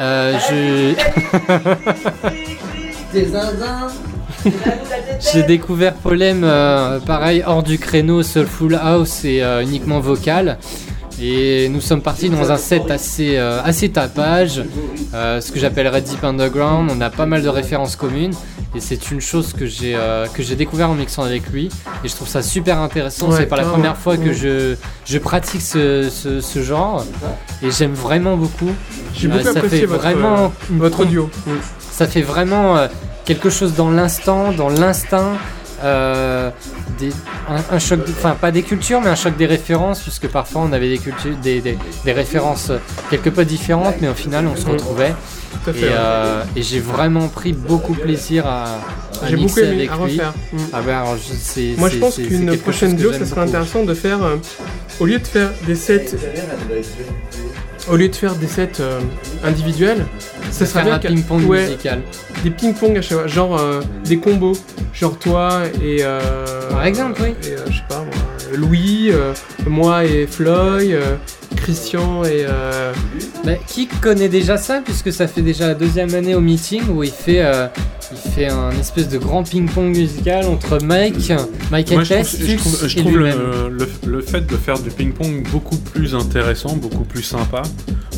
Euh, 0.00 0.38
je... 0.50 0.94
J'ai 5.32 5.42
découvert 5.42 5.94
Polem, 5.94 6.42
euh, 6.44 6.98
pareil, 7.00 7.42
hors 7.46 7.62
du 7.62 7.78
créneau 7.78 8.22
Soulful 8.22 8.78
House 8.80 9.24
et 9.24 9.42
euh, 9.42 9.62
uniquement 9.62 10.00
vocal. 10.00 10.58
Et 11.20 11.68
nous 11.70 11.80
sommes 11.80 12.02
partis 12.02 12.28
dans 12.28 12.50
un 12.52 12.58
set 12.58 12.90
assez, 12.90 13.36
euh, 13.38 13.62
assez 13.64 13.88
tapage, 13.88 14.62
euh, 15.14 15.40
ce 15.40 15.50
que 15.50 15.58
j'appellerais 15.58 16.02
Deep 16.02 16.22
Underground. 16.22 16.90
On 16.94 17.00
a 17.00 17.08
pas 17.08 17.24
mal 17.26 17.42
de 17.42 17.48
références 17.48 17.96
communes. 17.96 18.34
Et 18.74 18.80
c'est 18.80 19.10
une 19.10 19.22
chose 19.22 19.54
que 19.54 19.64
j'ai 19.64 19.94
euh, 19.94 20.26
que 20.26 20.42
j'ai 20.42 20.54
découvert 20.56 20.90
en 20.90 20.94
mixant 20.94 21.22
avec 21.22 21.48
lui. 21.50 21.70
Et 22.04 22.08
je 22.08 22.14
trouve 22.14 22.28
ça 22.28 22.42
super 22.42 22.78
intéressant. 22.78 23.28
Ouais, 23.30 23.36
c'est 23.38 23.46
pas 23.46 23.56
la 23.56 23.64
première 23.64 23.96
fois 23.96 24.18
que 24.18 24.34
je, 24.34 24.74
je 25.06 25.18
pratique 25.18 25.62
ce, 25.62 26.10
ce, 26.10 26.42
ce 26.42 26.62
genre. 26.62 27.02
Et 27.62 27.70
j'aime 27.70 27.94
vraiment 27.94 28.36
beaucoup. 28.36 28.70
J'ai 29.14 29.28
Euh, 29.28 29.30
beaucoup 29.30 29.44
ça 29.54 29.62
fait 29.62 29.86
votre, 29.86 30.02
vraiment 30.02 30.52
une 30.70 30.78
votre 30.78 31.00
audio. 31.00 31.30
ça 31.90 32.06
fait 32.06 32.20
vraiment 32.20 32.76
euh, 32.76 32.88
quelque 33.24 33.48
chose 33.48 33.72
dans 33.74 33.90
l'instant, 33.90 34.52
dans 34.52 34.68
l'instinct, 34.68 35.32
euh, 35.82 36.50
des- 36.98 37.12
un, 37.48 37.74
un 37.76 37.78
choc, 37.78 38.00
enfin 38.10 38.36
pas 38.40 38.50
des 38.50 38.62
cultures, 38.62 39.00
mais 39.00 39.08
un 39.10 39.14
choc 39.14 39.36
des 39.36 39.46
références, 39.46 40.00
puisque 40.00 40.28
parfois 40.28 40.62
on 40.68 40.72
avait 40.72 40.88
des 40.88 40.98
cultures, 40.98 41.36
des, 41.42 41.60
des- 41.60 41.78
des 42.04 42.12
références 42.12 42.70
euh, 42.70 42.78
quelque 43.10 43.30
peu 43.30 43.44
différentes, 43.44 43.96
mais 44.00 44.08
au 44.08 44.14
final 44.14 44.46
on 44.46 44.56
se 44.56 44.66
retrouvait. 44.66 45.14
Tout 45.64 45.70
à 45.70 45.72
Et, 45.72 45.76
fait. 45.76 45.86
ouais. 45.86 45.92
euh, 45.96 46.42
et 46.56 46.62
j'ai 46.62 46.80
vraiment 46.80 47.28
pris 47.28 47.52
beaucoup 47.52 47.94
plaisir 47.94 48.46
à, 48.46 48.64
à 49.22 49.28
J'ai 49.28 49.36
beaucoup 49.36 49.58
aimé 49.60 49.76
avec 49.76 49.90
à 49.90 49.94
lui. 49.96 50.02
refaire. 50.02 50.34
Mm. 50.52 50.56
Ah 50.72 50.80
ben, 50.84 50.96
alors, 50.98 51.16
je- 51.16 51.78
Moi, 51.80 51.88
je 51.88 51.98
pense 51.98 52.16
qu'une 52.16 52.56
prochaine 52.58 52.96
que 52.96 53.02
j'aime 53.12 53.20
ça 53.20 53.26
serait 53.26 53.40
intéressant 53.42 53.82
de 53.84 53.94
faire, 53.94 54.22
euh, 54.22 54.36
au 55.00 55.06
lieu 55.06 55.18
de 55.18 55.26
faire 55.26 55.50
des 55.66 55.74
sets, 55.74 56.06
au 57.88 57.96
lieu 57.96 58.08
de 58.08 58.14
faire 58.14 58.34
des 58.34 58.46
sets 58.46 58.80
euh, 58.80 59.00
individuels, 59.44 60.04
ça 60.50 60.66
serait 60.66 60.84
bien 60.84 60.94
un 60.94 60.98
ping-pong 60.98 61.44
ouais, 61.46 61.64
musical. 61.66 62.02
des 62.42 62.50
ping-pong 62.50 62.96
à 62.96 63.02
chaque 63.02 63.18
fois, 63.18 63.26
genre 63.26 63.58
euh, 63.58 63.80
des 64.04 64.18
combos, 64.18 64.56
genre 64.92 65.18
toi 65.18 65.62
et 65.82 65.98
euh, 66.00 66.70
Par 66.70 66.84
exemple, 66.84 67.20
oui. 67.22 67.34
et, 67.42 67.56
je 67.70 67.76
sais 67.76 67.84
pas 67.88 68.00
moi, 68.00 68.56
Louis, 68.56 69.10
moi 69.66 70.04
et 70.04 70.26
Floyd, 70.26 70.98
Christian 71.56 72.22
et 72.24 72.44
euh, 72.48 72.92
Bah, 73.44 73.52
qui 73.66 73.86
connaît 73.86 74.28
déjà 74.28 74.56
ça 74.56 74.80
puisque 74.84 75.12
ça 75.12 75.26
fait 75.26 75.42
déjà 75.42 75.66
la 75.68 75.74
deuxième 75.74 76.14
année 76.14 76.34
au 76.34 76.40
meeting 76.40 76.82
où 76.90 77.02
il 77.02 77.10
fait, 77.10 77.42
euh, 77.44 77.66
il 78.12 78.30
fait 78.32 78.46
un 78.48 78.70
espèce 78.72 79.08
de 79.08 79.18
grand 79.18 79.42
ping-pong 79.42 79.96
musical 79.96 80.46
entre 80.46 80.78
Mike, 80.84 81.32
Mike 81.70 81.90
Moi, 81.92 82.04
je 82.04 82.14
trouve, 82.14 82.22
Tess, 82.24 82.36
je 82.40 82.56
trouve- 82.56 82.88
je 82.88 82.98
et 82.98 83.00
trouve 83.02 83.18
le, 83.18 83.68
le- 83.70 83.88
le 84.06 84.20
fait 84.20 84.46
de 84.46 84.56
faire 84.56 84.78
du 84.78 84.90
ping-pong 84.90 85.46
beaucoup 85.50 85.76
plus 85.76 86.14
intéressant, 86.14 86.76
beaucoup 86.76 87.04
plus 87.04 87.22
sympa, 87.22 87.62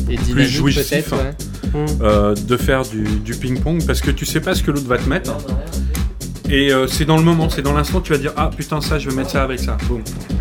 Et 0.09 0.17
dynamique 0.17 0.49
jouissif. 0.49 0.89
peut-être, 0.89 1.15
ouais. 1.15 1.85
euh, 2.01 2.35
de 2.35 2.57
faire 2.57 2.83
du, 2.83 3.03
du 3.03 3.33
ping-pong 3.35 3.83
parce 3.85 4.01
que 4.01 4.11
tu 4.11 4.25
sais 4.25 4.39
pas 4.41 4.53
ce 4.55 4.63
que 4.63 4.71
l'autre 4.71 4.87
va 4.87 4.97
te 4.97 5.07
mettre. 5.09 5.33
Et 6.51 6.73
euh, 6.73 6.87
c'est 6.87 7.05
dans 7.05 7.17
le 7.17 7.23
moment, 7.23 7.47
c'est 7.49 7.61
dans 7.61 7.73
l'instant, 7.73 8.01
tu 8.01 8.11
vas 8.11 8.17
dire 8.17 8.33
ah 8.35 8.49
putain 8.55 8.81
ça, 8.81 8.97
je 8.97 9.07
vais 9.09 9.15
mettre 9.15 9.29
ça 9.29 9.43
avec 9.43 9.59
ça. 9.59 9.77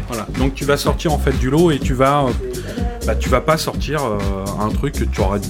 Voilà. 0.09 0.27
Donc 0.39 0.55
tu 0.55 0.65
vas 0.65 0.79
sortir 0.79 1.13
en 1.13 1.19
fait 1.19 1.39
du 1.39 1.51
lot 1.51 1.71
et 1.71 1.79
tu 1.79 1.93
vas, 1.93 2.25
euh, 2.25 2.31
bah, 3.09 3.17
tu 3.17 3.31
vas 3.31 3.41
pas 3.41 3.57
sortir 3.57 4.05
euh, 4.05 4.19
un 4.61 4.69
truc 4.69 4.93
que 4.93 5.05
tu 5.05 5.21
aurais 5.23 5.41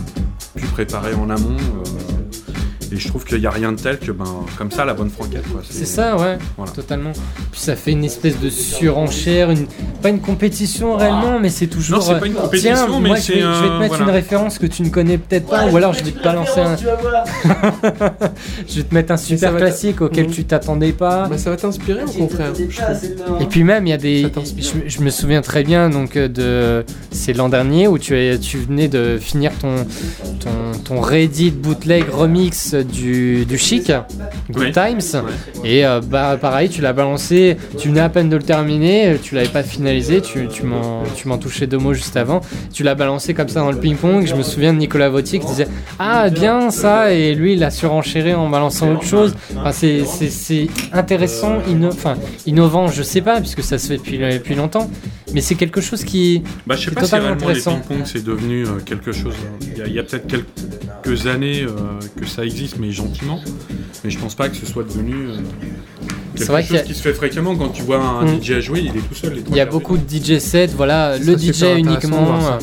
pu 0.55 0.65
préparer 0.67 1.13
en 1.15 1.29
amont. 1.29 1.57
euh, 1.57 2.08
et 2.93 2.97
je 2.97 3.09
trouve 3.09 3.25
qu'il 3.25 3.39
n'y 3.41 3.47
a 3.47 3.51
rien 3.51 3.73
de 3.73 3.81
tel 3.81 3.99
que 3.99 4.11
ben 4.13 4.25
comme 4.57 4.71
ça 4.71 4.85
la 4.85 4.95
bonne 4.95 5.11
franquette. 5.11 5.47
quoi. 5.51 5.61
C'est 5.69 5.85
ça, 5.87 6.17
ouais, 6.17 6.39
Voilà. 6.57 6.73
totalement. 6.73 7.13
Puis 7.53 7.61
ça 7.61 7.77
fait 7.77 7.93
une 7.93 8.05
espèce 8.05 8.39
de 8.41 8.51
surenchère, 8.51 9.51
une... 9.51 9.67
pas 10.03 10.09
une 10.11 10.21
compétition 10.21 10.97
réellement, 10.97 11.39
mais 11.41 11.49
c'est 11.51 11.67
toujours. 11.67 11.99
Non, 11.99 12.05
c'est 12.05 12.13
euh, 12.15 12.19
pas 12.21 12.27
une 12.27 12.35
compétition, 12.35 12.75
Tiens, 12.75 13.01
mais 13.01 13.09
moi, 13.09 13.17
c'est 13.19 13.33
je 13.35 13.39
vais, 13.39 13.41
je 13.55 13.63
vais 13.63 13.69
te 13.69 13.79
mettre 13.79 13.89
voilà. 13.97 14.05
une 14.05 14.11
référence 14.11 14.59
que 14.59 14.67
tu 14.67 14.83
ne 14.83 14.89
connais 14.89 15.19
peut-être 15.19 15.47
pas, 15.47 15.67
ou 15.67 15.77
alors 15.77 15.93
je 15.93 16.03
vais 16.05 16.11
te 16.13 16.23
balancer 16.23 16.61
un, 16.61 16.77
je 18.69 18.77
vais 18.77 18.83
te 18.83 18.95
mettre 18.95 19.13
un 19.13 19.17
super 19.17 19.57
classique 19.57 20.01
auquel 20.01 20.27
Mhm. 20.27 20.33
tu 20.33 20.45
t'attendais 20.45 20.93
pas. 20.93 21.27
bah, 21.29 21.39
ça 21.39 21.51
va 21.51 21.57
t'inspirer 21.57 22.03
au 22.05 22.11
contraire. 22.11 22.53
je 22.55 22.81
trouve. 23.23 23.43
Et 23.43 23.47
puis 23.47 23.65
même, 23.65 23.87
il 23.87 23.91
y 23.91 23.93
a 23.93 23.97
des. 23.99 24.23
Je, 24.57 24.75
me- 24.79 24.89
je 24.89 25.01
me 25.01 25.11
souviens 25.11 25.43
très 25.43 25.63
bien 25.65 25.91
donc 25.91 26.17
euh, 26.17 26.29
de. 26.29 26.85
C'est 27.11 27.33
l'an 27.33 27.49
dernier 27.49 27.89
où 27.89 27.99
tu, 27.99 28.17
es- 28.17 28.39
tu 28.39 28.59
venais 28.59 28.89
de 28.89 29.19
finir 29.21 29.53
ton 29.61 29.77
ton, 30.41 30.79
ton 30.85 31.01
Reddit 31.01 31.51
bootleg 31.51 32.05
remix 32.11 32.75
du, 32.85 33.45
du 33.45 33.59
Chic, 33.59 33.93
Good 34.51 34.63
Oui. 34.65 34.73
Times. 34.73 35.23
Et 35.65 35.85
euh, 35.87 36.01
bah 36.01 36.37
pareil, 36.41 36.69
tu 36.69 36.81
l'as 36.81 36.93
balancé. 36.93 37.57
Tu 37.79 37.89
venais 37.89 38.01
à 38.01 38.09
peine 38.09 38.29
de 38.29 38.37
le 38.37 38.43
terminer. 38.43 39.17
Tu 39.23 39.35
l'avais 39.35 39.49
pas 39.49 39.63
finalisé. 39.63 40.21
Tu, 40.21 40.49
tu 40.49 40.65
m'en 40.65 41.39
touchais 41.39 41.67
deux 41.67 41.79
mots 41.79 41.95
juste 41.95 42.17
avant. 42.17 42.41
Tu 42.73 42.83
l'as 42.83 42.95
balancé 42.95 43.35
comme 43.35 43.49
ça 43.49 43.61
dans 43.61 43.71
le 43.73 43.79
ping-pong. 43.79 44.27
Je 44.27 44.35
me 44.35 44.43
souviens 44.43 44.73
de 44.73 44.79
Nicolas 44.79 45.09
Vautier 45.09 45.39
qui 45.39 45.47
disait 45.47 45.69
Ah 45.99 46.31
bien 46.31 46.71
ça 46.71 47.13
et 47.13 47.35
lui 47.35 47.55
il 47.55 47.65
a 47.65 47.71
surenchéré 47.71 48.35
en 48.35 48.49
balançant 48.49 48.93
autre 48.93 49.05
chose. 49.05 49.35
Enfin, 49.57 49.73
c'est- 49.73 50.69
intéressant, 50.93 51.59
inno- 51.69 51.93
innovant, 52.47 52.89
je 52.89 53.03
sais 53.03 53.21
pas, 53.21 53.41
puisque 53.41 53.63
ça 53.63 53.79
se 53.79 53.89
fait 53.89 53.97
depuis, 53.99 54.19
depuis 54.19 54.55
longtemps, 54.55 54.91
mais 55.35 55.41
c'est 55.41 55.55
quelque 55.55 55.81
chose 55.81 56.05
qui. 56.05 56.43
Bah, 56.67 56.75
je 56.77 56.87
sais 56.87 56.91
pas 56.91 57.05
si 57.05 57.15
réellement 57.15 57.49
les 57.49 57.61
ping-pong 57.61 58.03
c'est 58.05 58.25
devenu 58.25 58.65
euh, 58.65 58.79
quelque 58.85 59.13
chose. 59.13 59.35
Il 59.63 59.79
y 59.79 59.83
a, 59.83 59.87
il 59.87 59.93
y 59.95 59.99
a 59.99 60.03
peut-être 60.03 60.27
quelques 60.27 61.27
années 61.27 61.63
euh, 61.63 61.71
que 62.21 62.27
ça 62.27 62.45
existe, 62.45 62.68
mais 62.79 62.91
gentiment. 62.91 63.41
Mais 64.05 64.11
je 64.11 64.19
pense 64.19 64.35
pas 64.35 64.49
que 64.49 64.57
ce 64.57 64.67
soit 64.67 64.85
devenu. 64.85 65.15
euh, 65.29 65.37
quelque 66.37 66.47
vrai 66.53 66.63
chose 66.63 66.77
a- 66.77 66.81
qui 66.81 66.95
se 66.95 67.03
fait 67.03 67.13
fréquemment 67.15 67.57
quand 67.57 67.69
tu 67.71 67.83
vois 67.83 67.99
un 68.01 68.25
Mm. 68.25 68.41
DJ 68.43 68.61
jouer, 68.61 68.81
il 68.81 68.97
est 68.97 69.01
tout 69.09 69.15
seul. 69.15 69.35
les 69.35 69.41
trois 69.43 69.57
Il 69.57 69.59
y 69.59 69.61
a 69.61 69.67
beaucoup 69.67 69.97
de 69.97 70.09
DJ 70.09 70.39
sets, 70.39 70.69
voilà, 70.77 71.19
le 71.19 71.37
DJ 71.37 71.61
de 71.63 71.79
uniquement. 71.79 72.39
euh, 72.43 72.59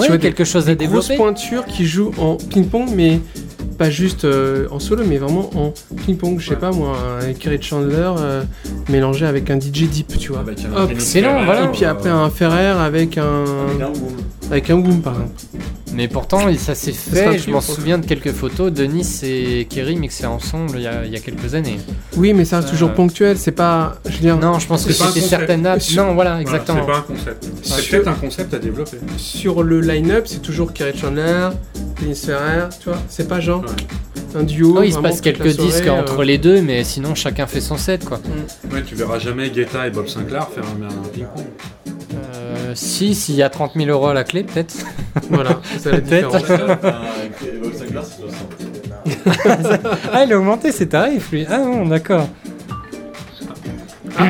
Tu 0.00 0.06
vois, 0.06 0.18
quelque 0.18 0.44
chose 0.44 0.64
à 0.64 0.74
Des 0.74 0.86
développer. 0.86 1.16
pointures 1.16 1.66
qui 1.66 1.84
jouent 1.84 2.12
en 2.16 2.36
ping-pong, 2.36 2.88
mais 2.94 3.20
pas 3.76 3.90
juste 3.90 4.24
euh, 4.24 4.66
en 4.70 4.78
solo, 4.78 5.02
mais 5.06 5.18
vraiment 5.18 5.50
en 5.56 5.72
ping-pong. 6.06 6.38
Je 6.38 6.48
sais 6.50 6.56
pas 6.56 6.70
moi, 6.70 6.96
un 7.22 7.32
Kerry 7.34 7.60
Chandler 7.60 8.10
euh, 8.18 8.42
mélangé 8.88 9.26
avec 9.26 9.50
un 9.50 9.58
DJ 9.58 9.88
deep, 9.88 10.16
tu 10.18 10.32
vois. 10.32 10.40
Hop, 10.42 10.54
Kenny 10.54 10.92
excellent, 10.92 11.44
voilà. 11.44 11.64
Et 11.64 11.68
puis 11.68 11.84
après 11.84 12.08
un 12.10 12.30
Ferrer 12.30 12.66
avec 12.68 13.18
un 13.18 13.44
avec 14.50 14.70
un 14.70 14.74
Woom 14.74 15.00
par 15.02 15.14
exemple. 15.14 15.32
Mais 15.92 16.06
pourtant, 16.06 16.40
ça 16.56 16.74
s'est 16.76 16.92
fait. 16.92 17.38
Je 17.38 17.50
m'en 17.50 17.60
souviens 17.60 17.98
de 17.98 18.06
quelques 18.06 18.30
photos. 18.32 18.72
Denis 18.72 19.20
et 19.24 19.64
Kerry 19.68 19.96
mixaient 19.96 20.26
ensemble 20.26 20.74
il 20.76 20.82
y 20.82 20.86
a, 20.86 21.04
il 21.04 21.12
y 21.12 21.16
a 21.16 21.20
quelques 21.20 21.54
années. 21.56 21.78
Oui, 22.16 22.32
mais 22.32 22.44
ça 22.44 22.56
reste 22.56 22.68
Euh, 22.68 22.72
toujours 22.72 22.92
ponctuel. 22.92 23.36
C'est 23.36 23.50
pas, 23.52 23.96
je 24.06 24.12
veux 24.12 24.18
dire, 24.20 24.36
Non, 24.36 24.58
je 24.60 24.66
pense 24.68 24.84
que 24.84 24.92
c'était 24.92 25.08
concept. 25.08 25.26
certaines 25.26 25.62
dates. 25.62 25.82
Sur- 25.82 26.04
Non, 26.04 26.14
voilà, 26.14 26.30
Voilà, 26.30 26.40
exactement. 26.42 26.80
c'est 26.86 26.92
pas 26.92 26.98
un 26.98 27.02
concept. 27.02 27.46
C'est 27.62 27.72
Sur- 27.80 27.90
peut-être 27.98 28.08
un 28.08 28.14
concept 28.20 28.54
à 28.54 28.58
développer. 28.60 28.98
sur 29.16 29.62
le 29.64 29.80
line-up, 29.80 30.24
c'est 30.28 30.42
toujours 30.42 30.72
Kerry 30.72 30.96
Chandler, 30.96 31.48
Dennis 32.00 32.22
Ferrer, 32.24 32.68
tu 32.80 32.88
vois. 32.90 32.98
C'est 33.08 33.26
pas 33.28 33.40
genre 33.40 33.64
un 34.36 34.44
duo. 34.44 34.78
Oui, 34.78 34.88
il 34.88 34.92
se 34.94 34.98
passe 35.00 35.20
quelques 35.20 35.52
soirée, 35.54 35.70
disques 35.72 35.86
euh, 35.88 36.00
entre 36.00 36.22
les 36.22 36.38
deux, 36.38 36.62
mais 36.62 36.84
sinon 36.84 37.16
chacun 37.16 37.48
fait 37.48 37.60
son 37.60 37.76
set 37.76 38.04
quoi. 38.04 38.20
Ouais, 38.72 38.84
tu 38.86 38.94
verras 38.94 39.18
jamais 39.18 39.50
Guetta 39.50 39.88
et 39.88 39.90
Bob 39.90 40.06
Sinclair 40.06 40.48
faire 40.54 40.62
un, 40.64 40.84
un 40.86 41.08
ping-pong. 41.12 41.46
Euh, 42.70 42.74
si, 42.76 43.14
s'il 43.14 43.34
y 43.34 43.42
a 43.42 43.48
30 43.50 43.72
000 43.74 43.90
euros 43.90 44.06
à 44.08 44.14
la 44.14 44.24
clé, 44.24 44.44
peut-être. 44.44 44.74
Voilà, 45.28 45.60
c'est 45.72 45.80
ça 45.80 45.90
la 45.90 46.00
Peut-être. 46.00 46.36
différence. 46.38 46.78
Bob 47.62 47.74
Sinclair, 47.74 48.02
c'est 48.04 48.22
60. 48.22 49.80
ah, 50.12 50.24
il 50.24 50.32
a 50.32 50.38
augmenté 50.38 50.70
ses 50.72 50.88
tarifs 50.88 51.32
lui. 51.32 51.46
Ah 51.48 51.58
non, 51.58 51.86
d'accord. 51.86 52.28
Ah, 54.16 54.28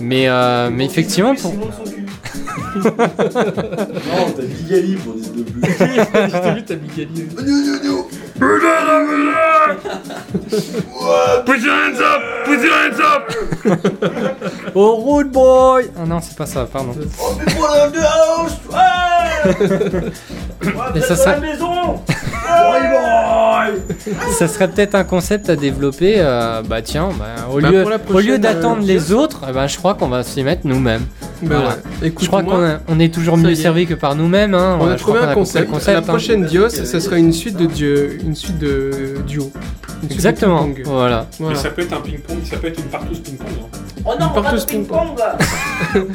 Mais, 0.00 0.28
euh, 0.28 0.70
mais 0.72 0.86
effectivement, 0.86 1.34
pour... 1.34 1.54
Non, 1.54 2.82
t'as 4.36 4.42
Bigali 4.42 4.94
pour 4.96 5.14
10 5.14 5.32
de 5.32 5.42
plus. 5.42 5.62
J'ai 5.78 6.54
vu 6.54 6.64
ta 6.64 6.74
Bigali. 6.74 7.28
Put 11.44 11.60
your 11.60 11.74
hands 11.74 12.00
up! 12.00 12.22
Put 12.44 12.60
your 12.62 12.74
hands 12.74 13.00
up! 13.00 13.28
Oh, 14.74 15.02
Rude 15.02 15.32
Boy 15.32 15.90
Ah 15.98 16.04
non, 16.06 16.20
c'est 16.20 16.36
pas 16.36 16.46
ça, 16.46 16.64
pardon. 16.66 16.94
Ça 21.00 21.16
serait... 21.16 21.38
ça 24.38 24.48
serait 24.48 24.68
peut-être 24.68 24.94
un 24.94 25.04
concept 25.04 25.50
à 25.50 25.56
développer. 25.56 26.14
euh, 26.18 26.62
bah 26.62 26.82
tiens, 26.82 27.08
bah, 27.18 27.46
au 27.52 27.60
Bah, 27.60 27.70
lieu, 27.70 27.82
pour 27.82 27.90
la 27.90 27.98
au 28.14 28.20
lieu 28.20 28.38
d'attendre 28.38 28.82
euh, 28.82 28.86
les 28.86 29.12
autres, 29.12 29.42
eh 29.48 29.52
ben, 29.52 29.66
je 29.66 29.76
crois 29.76 29.94
qu'on 29.94 30.08
va 30.08 30.22
s'y 30.22 30.42
mettre 30.42 30.62
nous-mêmes. 30.66 31.02
Bah 31.42 31.56
Voilà. 31.56 31.68
ouais. 31.68 32.08
Écoute, 32.08 32.24
Je 32.24 32.28
crois 32.28 32.42
qu'on 32.42 32.64
a- 32.64 32.78
on 32.88 32.98
est 32.98 33.12
toujours 33.12 33.36
ça 33.36 33.42
mieux 33.42 33.50
y 33.50 33.52
est. 33.52 33.56
servi 33.56 33.86
que 33.86 33.94
par 33.94 34.14
nous-mêmes. 34.14 34.54
Hein. 34.54 34.78
On 34.80 34.88
a 34.88 34.96
je 34.96 35.02
crois 35.02 35.14
trouvé 35.14 35.18
qu'on 35.20 35.24
un 35.24 35.34
compris 35.34 35.58
le 35.60 35.66
concept. 35.66 35.70
concept, 35.70 35.92
La 35.92 35.98
hein. 35.98 36.02
prochaine 36.02 36.44
Dios, 36.46 36.68
ça 36.70 37.00
sera 37.00 37.16
une 37.18 37.32
suite 37.32 37.56
de 37.56 37.66
dieu, 37.66 38.18
une 38.24 38.34
suite 38.34 38.58
de 38.58 39.18
duo. 39.26 39.50
Une 40.00 40.00
suite 40.00 40.08
de 40.10 40.14
Exactement. 40.14 40.64
ping-pong. 40.64 40.82
Voilà. 40.86 41.26
Voilà. 41.38 41.56
Mais 41.56 41.62
ça 41.62 41.70
peut 41.70 41.82
être 41.82 41.92
un 41.92 42.00
ping-pong, 42.00 42.38
ça 42.48 42.56
peut 42.56 42.68
être 42.68 42.78
une 42.78 42.84
partouze 42.86 43.20
ping-pong. 43.20 43.46
hein. 43.48 43.78
Oh 44.04 44.12
non, 44.18 44.28
Partout 44.30 44.58
ce 44.58 44.66
ping-pong. 44.66 45.08
ping-pong 45.92 46.08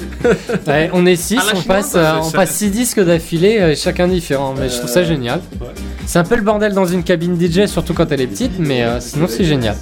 Ouais, 0.68 0.90
on 0.94 1.06
est 1.06 1.16
6, 1.18 1.38
À 1.38 1.40
la 1.40 1.44
on 1.44 1.48
chinoise, 1.62 1.66
passe, 1.68 1.94
euh, 1.96 2.14
on 2.20 2.24
ça 2.24 2.38
passe 2.38 2.50
fait- 2.50 2.56
6 2.66 2.72
disques 2.72 3.00
d'affilée, 3.14 3.60
euh, 3.60 3.76
chacun 3.76 4.08
différent. 4.08 4.54
Mais 4.60 4.70
je 4.70 4.78
trouve 4.78 4.90
ça 4.90 5.04
génial. 5.04 5.40
ouais. 5.62 5.68
C'est 6.06 6.20
un 6.20 6.24
peu 6.24 6.36
le 6.36 6.42
bordel 6.42 6.74
dans 6.74 6.86
une 6.86 7.04
cabine 7.04 7.40
DJ, 7.40 7.66
surtout 7.68 7.94
quand 7.94 8.12
elle 8.12 8.22
est 8.22 8.28
petite, 8.28 8.60
mais 8.60 8.84
euh, 8.84 9.00
sinon 9.00 9.28
c'est 9.30 9.46
génial. 9.46 9.78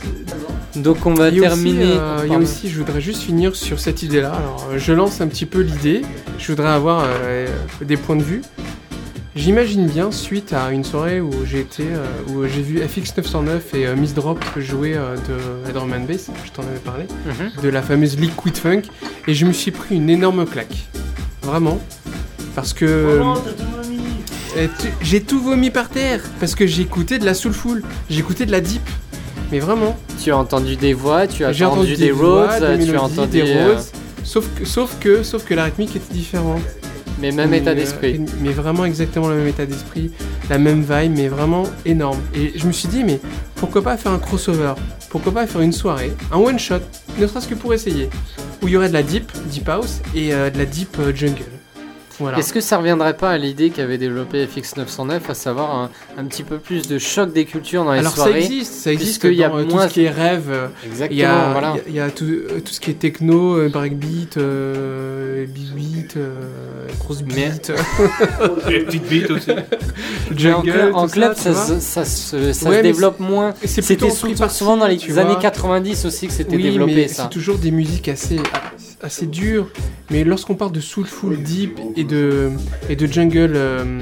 Donc 0.76 1.06
on 1.06 1.14
va 1.14 1.32
terminer. 1.32 1.84
Aussi, 1.84 1.98
euh, 1.98 2.18
il 2.20 2.24
y 2.24 2.26
a 2.26 2.30
Pardon. 2.30 2.44
aussi, 2.44 2.70
je 2.70 2.78
voudrais 2.78 3.02
juste 3.02 3.24
finir 3.24 3.56
sur 3.56 3.80
cette 3.80 4.04
idée-là. 4.04 4.32
Alors, 4.34 4.68
euh, 4.72 4.78
je 4.78 4.94
lance 4.94 5.20
un 5.20 5.28
petit 5.28 5.46
peu 5.46 5.62
l'idée. 5.62 6.02
Je 6.38 6.48
voudrais 6.52 6.70
avoir 6.70 7.04
euh, 7.06 7.48
des 7.82 7.98
points 7.98 8.16
de 8.16 8.24
vue. 8.24 8.42
J'imagine 9.36 9.88
bien, 9.88 10.12
suite 10.12 10.52
à 10.54 10.72
une 10.72 10.84
soirée 10.84 11.22
où 11.22 11.32
j'ai 11.50 11.62
été, 11.62 11.84
euh, 11.84 12.06
où 12.34 12.46
j'ai 12.48 12.62
vu 12.62 12.80
FX909 12.82 13.60
et 13.76 13.88
euh, 13.88 13.96
Miss 13.96 14.14
Drop 14.14 14.44
jouer 14.58 14.94
euh, 14.96 15.16
de 15.16 15.66
la 15.68 15.72
drum 15.72 15.92
and 15.94 16.04
bass, 16.06 16.30
je 16.46 16.52
t'en 16.52 16.64
avais 16.64 16.80
parlé, 16.84 17.06
Mhm. 17.26 17.64
de 17.64 17.70
la 17.70 17.82
fameuse 17.82 18.18
Liquid 18.20 18.58
Funk, 18.58 18.82
et 19.28 19.34
je 19.34 19.46
me 19.46 19.54
suis 19.54 19.72
pris 19.72 19.96
une 19.96 20.10
énorme 20.10 20.46
claque. 20.46 20.86
Vraiment. 21.44 21.80
Parce 22.56 22.74
que. 22.74 23.20
Tu- 24.56 24.88
J'ai 25.02 25.22
tout 25.22 25.40
vomi 25.42 25.70
par 25.70 25.88
terre 25.90 26.22
parce 26.40 26.56
que 26.56 26.66
écouté 26.82 27.20
de 27.20 27.26
la 27.26 27.34
soulful, 27.34 27.84
écouté 28.10 28.46
de 28.46 28.52
la 28.52 28.60
deep, 28.60 28.82
mais 29.52 29.60
vraiment. 29.60 29.98
Tu 30.22 30.32
as 30.32 30.38
entendu 30.38 30.76
des 30.76 30.94
voix, 30.94 31.26
tu 31.26 31.46
as 31.46 31.50
entendu, 31.50 31.96
des 31.96 32.12
voix, 32.12 32.60
des 32.60 32.86
tu 32.86 32.96
as 32.96 33.02
entendu. 33.02 33.30
des 33.32 33.44
euh, 33.48 33.78
sauf 34.26 34.46
que, 34.60 34.66
sauf 34.66 34.98
que, 35.00 35.24
sauf 35.24 35.46
que 35.46 35.54
la 35.54 35.64
rythmique 35.66 35.96
était 35.96 36.14
différente. 36.14 36.62
mais 37.22 37.32
même 37.32 37.50
Mais, 37.52 37.60
état 37.60 37.72
euh, 37.72 37.76
d'esprit. 37.76 38.20
mais 38.42 38.52
vraiment 38.52 38.84
exactement 38.84 39.30
le 39.30 39.36
même 39.36 39.48
état 39.48 39.66
d'esprit, 39.66 40.12
la 40.50 40.58
même 40.58 40.82
vibe, 40.82 41.14
mais 41.16 41.28
vraiment 41.30 41.64
énorme. 41.86 42.20
Et 42.36 42.52
je 42.58 42.66
me 42.68 42.74
suis 42.74 42.90
dit, 42.90 43.04
mais 43.06 43.20
pourquoi 43.56 43.82
pas 43.82 43.96
faire 43.96 44.12
un 44.12 44.20
crossover? 44.20 44.74
Pourquoi 45.10 45.32
pas 45.34 45.48
faire 45.48 45.62
une 45.62 45.74
soirée, 45.74 46.12
un 46.32 46.38
one 46.38 46.60
shot, 46.60 46.80
ne 47.18 47.26
serait-ce 47.26 47.48
que 47.48 47.56
pour 47.56 47.74
essayer, 47.74 48.10
où 48.62 48.68
il 48.68 48.74
y 48.74 48.78
aurait 48.78 48.90
de 48.90 48.94
la 48.94 49.04
deep, 49.04 49.32
deep 49.50 49.68
house 49.70 50.02
et 50.14 50.34
euh, 50.34 50.50
de 50.50 50.58
la 50.58 50.66
deep 50.66 50.98
euh, 51.00 51.14
jungle. 51.16 51.44
Voilà. 52.22 52.38
Est-ce 52.38 52.54
que 52.54 52.62
ça 52.62 52.78
reviendrait 52.78 53.18
pas 53.18 53.32
à 53.32 53.38
l'idée 53.38 53.70
qu'avait 53.72 53.98
développé 53.98 54.46
FX909, 54.46 55.20
à 55.30 55.34
savoir 55.34 55.76
un, 55.76 55.90
un 56.18 56.24
petit 56.26 56.44
peu 56.44 56.58
plus 56.58 56.88
de 56.88 56.98
choc 56.98 57.34
des 57.34 57.46
cultures 57.46 57.84
dans 57.84 57.94
les 57.94 58.00
Alors 58.00 58.12
ça 58.12 58.24
soirées 58.26 58.40
existe, 58.44 58.74
ça 58.74 58.92
existe 58.94 59.22
puisqu'il 59.22 59.40
y 59.40 59.44
a 59.44 59.48
euh, 59.48 59.66
moins- 59.66 59.66
tout 59.66 59.90
ce 59.90 59.94
qui 59.94 60.04
est 60.04 60.10
rêve. 60.10 60.46
euh, 60.50 60.68
Exactement, 60.86 61.10
Il 61.12 61.18
y 61.18 61.24
a, 61.26 61.52
voilà. 61.52 61.74
il 61.74 61.78
y 61.78 61.80
a- 61.80 61.84
il 61.88 61.96
y 61.96 62.00
a 62.00 62.12
tout, 62.12 62.26
euh, 62.26 62.60
tout 62.64 62.72
ce 62.74 62.80
qui 62.80 62.92
est 62.92 62.96
techno, 63.00 63.68
breakbeat, 63.70 64.38
euh, 64.38 65.46
big 65.48 65.74
beat, 65.74 66.18
euh, 66.18 66.36
grosse 67.00 67.22
beat, 67.24 67.72
les 68.70 68.80
petites 68.86 69.08
beats 69.10 69.34
aussi. 69.34 69.52
En, 70.94 71.08
club, 71.08 71.34
ça, 71.36 71.54
ça, 71.54 71.66
se- 71.68 71.80
ça 71.80 72.06
se, 72.06 72.54
ça 72.54 72.70
Ouais, 72.70 72.78
se 72.78 72.82
mais 72.82 72.84
développe 72.84 73.20
moins. 73.20 73.54
C'était 73.66 74.10
souvent 74.10 74.78
dans 74.78 74.88
les 74.88 74.96
années 75.18 75.32
vois. 75.34 75.42
90 75.42 76.06
aussi 76.06 76.28
que 76.28 76.34
c'était 76.34 76.56
Oui, 76.56 76.64
développé 76.64 76.96
mais 76.96 77.08
ça. 77.08 77.24
c'est 77.24 77.30
toujours 77.30 77.58
des 77.58 77.72
musiques 77.72 78.08
assez, 78.08 78.38
assez 79.04 79.26
dures. 79.26 79.68
Mais 80.10 80.24
lorsqu'on 80.24 80.56
parle 80.56 80.72
de 80.72 80.80
soulful 80.82 81.42
deep 81.42 81.80
et 81.96 82.04
de, 82.04 82.52
et 82.90 82.96
de 82.96 83.06
jungle, 83.08 83.54
euh, 83.56 84.00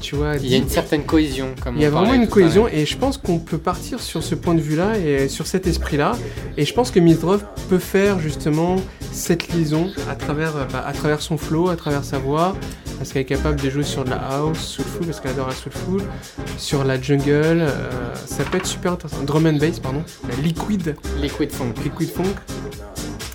tu 0.00 0.14
vois, 0.14 0.36
Il 0.36 0.48
y 0.48 0.54
a 0.54 0.58
une 0.58 0.68
certaine 0.68 1.04
cohésion. 1.04 1.54
Comme 1.62 1.76
il 1.76 1.82
y 1.82 1.86
a 1.86 1.90
vraiment 1.90 2.14
une 2.14 2.28
cohésion 2.28 2.68
et 2.68 2.86
je 2.86 2.96
pense 2.96 3.16
qu'on 3.16 3.38
peut 3.38 3.58
partir 3.58 4.00
sur 4.00 4.22
ce 4.22 4.34
point 4.34 4.54
de 4.54 4.60
vue-là 4.60 4.96
et 4.98 5.28
sur 5.28 5.46
cet 5.46 5.66
esprit-là. 5.66 6.12
Et 6.56 6.64
je 6.64 6.72
pense 6.72 6.90
que 6.90 7.00
Miss 7.00 7.20
Drove 7.20 7.44
peut 7.68 7.78
faire 7.78 8.18
justement 8.20 8.76
cette 9.12 9.48
liaison 9.48 9.90
à 10.08 10.14
travers, 10.14 10.56
euh, 10.56 10.64
bah, 10.72 10.84
à 10.86 10.92
travers 10.92 11.20
son 11.20 11.36
flow, 11.36 11.68
à 11.68 11.76
travers 11.76 12.04
sa 12.04 12.18
voix, 12.18 12.56
parce 12.98 13.12
qu'elle 13.12 13.22
est 13.22 13.26
capable 13.26 13.60
de 13.60 13.70
jouer 13.70 13.82
sur 13.82 14.04
de 14.04 14.10
la 14.10 14.18
house, 14.18 14.58
soulful, 14.58 15.06
parce 15.06 15.20
qu'elle 15.20 15.32
adore 15.32 15.48
la 15.48 15.54
soulful, 15.54 16.00
sur 16.58 16.84
la 16.84 17.00
jungle, 17.00 17.62
euh, 17.62 18.14
ça 18.14 18.44
peut 18.44 18.58
être 18.58 18.66
super 18.66 18.92
intéressant. 18.92 19.22
Drum 19.24 19.46
and 19.46 19.54
bass, 19.54 19.80
pardon, 19.80 20.02
la 20.28 20.36
liquid, 20.36 20.94
Liquid 21.20 21.50
Funk. 21.50 21.74
liquid 21.82 22.10
funk. 22.10 22.34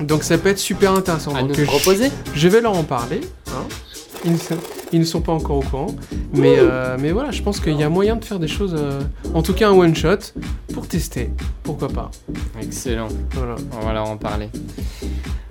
Donc 0.02 0.24
ça 0.24 0.38
peut 0.38 0.50
être 0.50 0.60
super 0.60 0.92
intéressant. 0.94 1.34
À 1.36 1.42
nous 1.42 1.50
Donc, 1.50 1.58
je- 1.58 1.64
proposer 1.66 2.12
je 2.34 2.48
vais 2.48 2.62
leur 2.62 2.78
en 2.78 2.84
parler. 2.84 3.22
hein. 3.48 3.64
Ils, 4.26 4.32
ne 4.34 4.38
sont, 4.38 4.58
ils 4.92 5.00
ne 5.00 5.06
sont 5.06 5.22
pas 5.22 5.34
encore 5.34 5.58
au 5.58 5.62
courant. 5.62 5.96
Mais, 6.34 6.56
euh, 6.58 6.98
mais 7.00 7.12
voilà, 7.12 7.30
je 7.30 7.44
pense 7.44 7.60
qu'il 7.60 7.76
y 7.80 7.84
a 7.84 7.90
moyen 7.90 8.16
de 8.16 8.26
faire 8.26 8.40
des 8.40 8.48
choses. 8.48 8.76
euh, 8.76 9.00
en 9.36 9.44
tout 9.44 9.54
cas, 9.54 9.70
un 9.70 9.74
one 9.74 9.96
shot 9.96 10.18
pour 10.74 10.88
tester. 10.88 11.30
Pourquoi 11.64 11.90
pas. 11.90 12.10
Excellent. 12.60 13.08
Voilà. 13.34 13.56
On 13.80 13.86
va 13.86 13.94
leur 13.94 14.10
en 14.10 14.18
parler. 14.18 14.50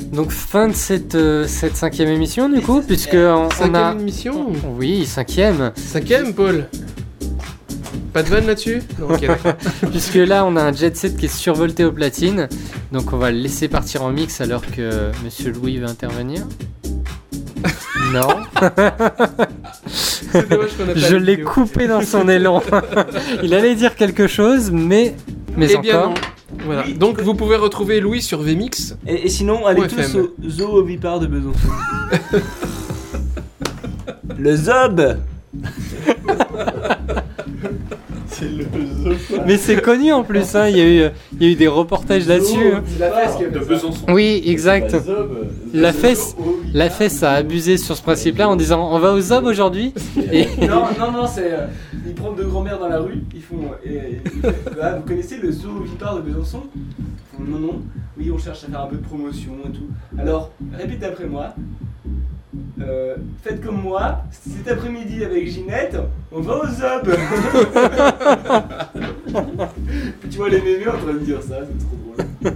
Donc 0.01 0.31
fin 0.31 0.69
de 0.69 0.73
cette, 0.75 1.15
euh, 1.15 1.47
cette 1.47 1.77
cinquième 1.77 2.09
émission 2.09 2.49
du 2.49 2.61
coup, 2.61 2.83
puisque 2.83 3.15
on, 3.15 3.47
on 3.47 3.51
Cinquième 3.51 3.75
a... 3.77 3.93
émission. 3.93 4.47
Oui, 4.77 5.07
cinquième. 5.07 5.73
Cinquième, 5.77 6.35
Paul. 6.35 6.69
Pas 8.15 8.23
de 8.23 8.29
vanne 8.29 8.47
là-dessus 8.47 8.81
Non, 8.99 9.11
ok, 9.11 9.21
d'accord. 9.27 9.55
Puisque 9.91 10.15
là, 10.15 10.45
on 10.47 10.57
a 10.57 10.63
un 10.63 10.73
jet 10.73 10.97
set 10.97 11.17
qui 11.17 11.27
est 11.27 11.37
survolté 11.37 11.85
au 11.85 11.93
platine. 11.93 12.49
Donc, 12.93 13.13
on 13.13 13.19
va 13.19 13.31
le 13.33 13.39
laisser 13.39 13.69
partir 13.69 14.03
en 14.05 14.11
mix 14.11 14.41
alors 14.41 14.63
que 14.65 15.11
Monsieur 15.25 15.53
Louis 15.53 15.77
va 15.79 15.89
intervenir. 15.91 16.47
Non, 18.13 18.29
C'est 19.89 20.49
dommage 20.49 20.71
qu'on 20.77 20.85
a 20.85 20.87
pas 20.89 20.95
je 20.95 21.15
la 21.15 21.19
l'ai 21.19 21.33
vidéo. 21.37 21.49
coupé 21.49 21.89
dans 21.89 22.03
son 22.03 22.29
élan. 22.29 22.63
Il 23.43 23.55
allait 23.55 23.75
dire 23.75 23.97
quelque 23.97 24.27
chose, 24.29 24.71
mais, 24.71 25.17
mais 25.57 25.67
Eh 25.73 25.79
bien 25.79 25.99
encore. 25.99 26.09
non. 26.11 26.15
Voilà. 26.67 26.85
Donc 26.97 27.21
vous 27.21 27.35
pouvez 27.35 27.57
retrouver 27.57 28.01
Louis 28.01 28.23
sur 28.23 28.41
VMix. 28.43 28.97
Et, 29.09 29.27
et 29.27 29.29
sinon, 29.29 29.67
allez 29.67 29.89
tous 29.89 29.99
FM. 29.99 30.21
au 30.45 30.49
zoo 30.51 30.77
ovipare 30.77 31.19
de 31.19 31.27
Besançon. 31.27 31.59
Le 34.39 34.55
zob 34.57 35.17
C'est 38.35 38.49
le. 38.49 38.65
Mais 39.47 39.57
c'est 39.57 39.81
connu 39.81 40.13
en 40.13 40.25
plus, 40.25 40.55
hein. 40.57 40.69
il, 40.69 40.77
y 40.77 40.81
a 40.81 40.85
eu, 41.07 41.11
il 41.39 41.43
y 41.47 41.49
a 41.49 41.53
eu 41.53 41.55
des 41.55 41.69
reportages 41.69 42.27
là-dessus. 42.27 42.73
hein. 42.75 42.83
C'est 42.87 42.99
la 42.99 43.11
fesse 43.13 43.37
qui 43.37 43.45
a 43.45 43.49
De 43.49 43.59
ça. 43.61 43.65
Besançon. 43.65 44.07
Oui, 44.09 44.43
exact. 44.47 44.93
La 44.93 44.99
zob, 45.01 45.09
euh, 45.33 45.45
La 45.73 45.93
zob, 45.93 46.01
fesse- 46.01 46.37
oh, 46.39 46.43
oui. 46.63 46.71
La 46.75 46.91
FES 46.91 47.23
a 47.23 47.31
abusé 47.33 47.77
sur 47.77 47.97
ce 47.97 48.03
principe-là 48.03 48.49
en 48.49 48.57
disant 48.57 48.89
on 48.93 48.99
va 48.99 49.13
aux 49.15 49.31
hommes 49.33 49.47
aujourd'hui 49.47 49.95
et 50.33 50.47
Non, 50.67 50.85
non, 50.99 51.13
non, 51.13 51.27
c'est. 51.27 51.53
euh, 51.53 51.67
ils 52.07 52.15
prennent 52.15 52.35
deux 52.37 52.47
grands-mères 52.47 52.79
dans 52.81 52.89
la 52.89 52.99
rue, 52.99 53.23
ils 53.35 53.41
font. 53.43 53.57
euh, 53.87 53.89
et- 53.89 54.19
ils 54.25 54.41
font, 54.43 54.49
Ah, 54.83 54.95
vous 54.97 55.03
connaissez 55.07 55.37
le 55.37 55.53
zoo 55.53 55.81
vipare 55.85 56.17
de 56.17 56.23
Besançon? 56.23 56.63
Ils 56.75 57.37
font, 57.37 57.51
Non, 57.51 57.59
non. 57.59 57.83
Oui, 58.19 58.31
on 58.35 58.39
cherche 58.39 58.65
à 58.65 58.69
faire 58.69 58.81
un 58.83 58.87
peu 58.87 58.97
de 58.97 59.03
promotion 59.05 59.53
et 59.67 59.71
tout. 59.71 59.87
Alors, 60.19 60.51
répète 60.77 61.03
après 61.05 61.27
moi. 61.27 61.55
Euh, 62.81 63.15
faites 63.45 63.65
comme 63.65 63.81
moi, 63.83 64.25
cet 64.33 64.67
après-midi 64.67 65.25
avec 65.25 65.49
Ginette, 65.49 65.97
on 66.33 66.41
va 66.41 66.57
au 66.57 66.67
zob 66.67 67.17
tu 70.31 70.37
vois 70.37 70.49
les 70.49 70.61
mémés 70.61 70.89
en 70.89 70.99
train 70.99 71.13
de 71.13 71.19
dire 71.21 71.39
ça, 71.41 71.59
c'est 71.61 71.79
trop 71.79 71.97
drôle. 72.43 72.55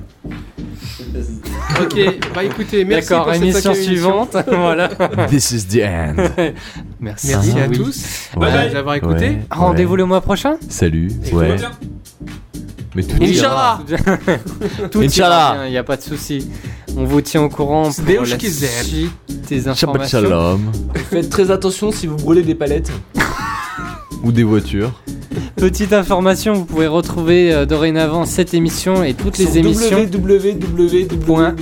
Ok, 1.81 2.33
bah 2.35 2.43
écoutez, 2.45 2.85
merci 2.85 3.09
d'accord, 3.11 3.25
pour 3.27 3.35
cette 3.35 3.43
émission 3.43 3.75
suivante. 3.75 4.37
voilà. 4.49 4.89
This 5.29 5.53
is 5.53 5.67
the 5.69 5.83
end. 5.85 6.17
Merci, 7.01 7.29
Merci 7.29 7.51
à 7.61 7.69
oui. 7.69 7.77
tous 7.77 8.31
Ouais, 8.37 8.49
euh, 8.51 8.73
d'avoir 8.73 8.97
écouté. 8.97 9.29
ouais, 9.29 9.39
Rendez-vous 9.53 9.93
ouais. 9.93 9.99
le 9.99 10.05
mois 10.07 10.21
prochain 10.21 10.57
Salut. 10.69 11.13
Et 11.25 11.33
Ouais. 11.33 11.57
Tout 11.57 11.63
va 11.63 11.69
bien 11.69 11.71
Mais 12.97 13.03
tout 13.05 13.23
ira. 13.23 13.81
Inch'Allah 13.87 14.39
Tout 14.91 15.01
Inch'Allah. 15.01 15.63
il 15.67 15.71
n'y 15.71 15.77
a 15.79 15.85
pas 15.85 15.97
de 15.97 16.03
souci. 16.03 16.51
On 16.97 17.05
vous 17.05 17.21
tient 17.21 17.43
au 17.43 17.49
courant 17.49 17.85
pour 17.93 18.27
la 18.27 18.39
suite 18.39 18.67
informations. 19.69 20.21
shalom. 20.21 20.61
Faites 21.11 21.31
très 21.31 21.51
attention 21.51 21.91
si 21.91 22.07
vous 22.07 22.17
brûlez 22.17 22.43
des 22.43 22.55
palettes. 22.55 22.93
Ou 24.23 24.33
des 24.33 24.43
voitures. 24.43 24.93
Petite 25.57 25.93
information, 25.93 26.53
vous 26.55 26.65
pouvez 26.65 26.87
retrouver 26.87 27.53
euh, 27.53 27.67
dorénavant 27.67 28.25
cette 28.25 28.55
émission 28.55 29.03
et 29.03 29.15
toutes 29.15 29.39
les 29.39 29.59
émissions. 29.59 29.99
Point. 31.27 31.55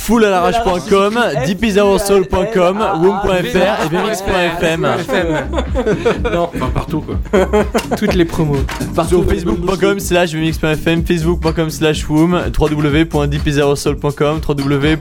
Fullalarrache.com, 0.00 1.14
deepisoursoul.com, 1.46 2.78
room.fr 3.02 3.34
et 3.36 3.88
vmx.fm. 3.90 4.86
Enfin, 6.34 6.70
partout 6.74 7.02
quoi. 7.02 7.16
Toutes 7.98 8.14
les 8.14 8.24
promos. 8.24 8.56
Sur 9.08 9.24
facebook.com 9.24 10.00
slash 10.00 10.34
vmx.fm, 10.34 11.04
facebook.com 11.04 11.70
slash 11.70 12.08
woom, 12.08 12.40
www.deepisoursoul.com, 12.58 14.40
www. 14.40 14.96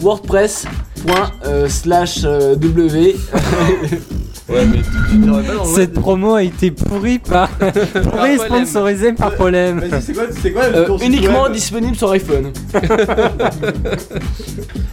wordpress.slash 0.00 2.24
euh, 2.24 2.54
w 2.54 3.16
Ouais, 4.48 4.64
mais 4.64 4.78
tu 5.10 5.20
t'aurais 5.20 5.42
pas 5.42 5.64
Cette 5.74 5.92
promo 5.94 6.34
a 6.34 6.42
été 6.42 6.70
pourrie 6.70 7.18
par. 7.18 7.48
pourrie 7.58 8.32
et 8.32 8.38
sponsorisée 8.38 9.12
par 9.12 9.34
Polem. 9.34 9.80
Vas-y, 9.80 10.02
c'est 10.02 10.12
quoi, 10.12 10.24
c'est 10.42 10.52
quoi 10.52 10.62
Euh, 10.64 10.86
ton 10.86 10.98
site 10.98 11.08
uniquement 11.08 11.42
web 11.44 11.52
disponible 11.52 11.96
sur 11.96 12.10
iPhone. 12.10 12.52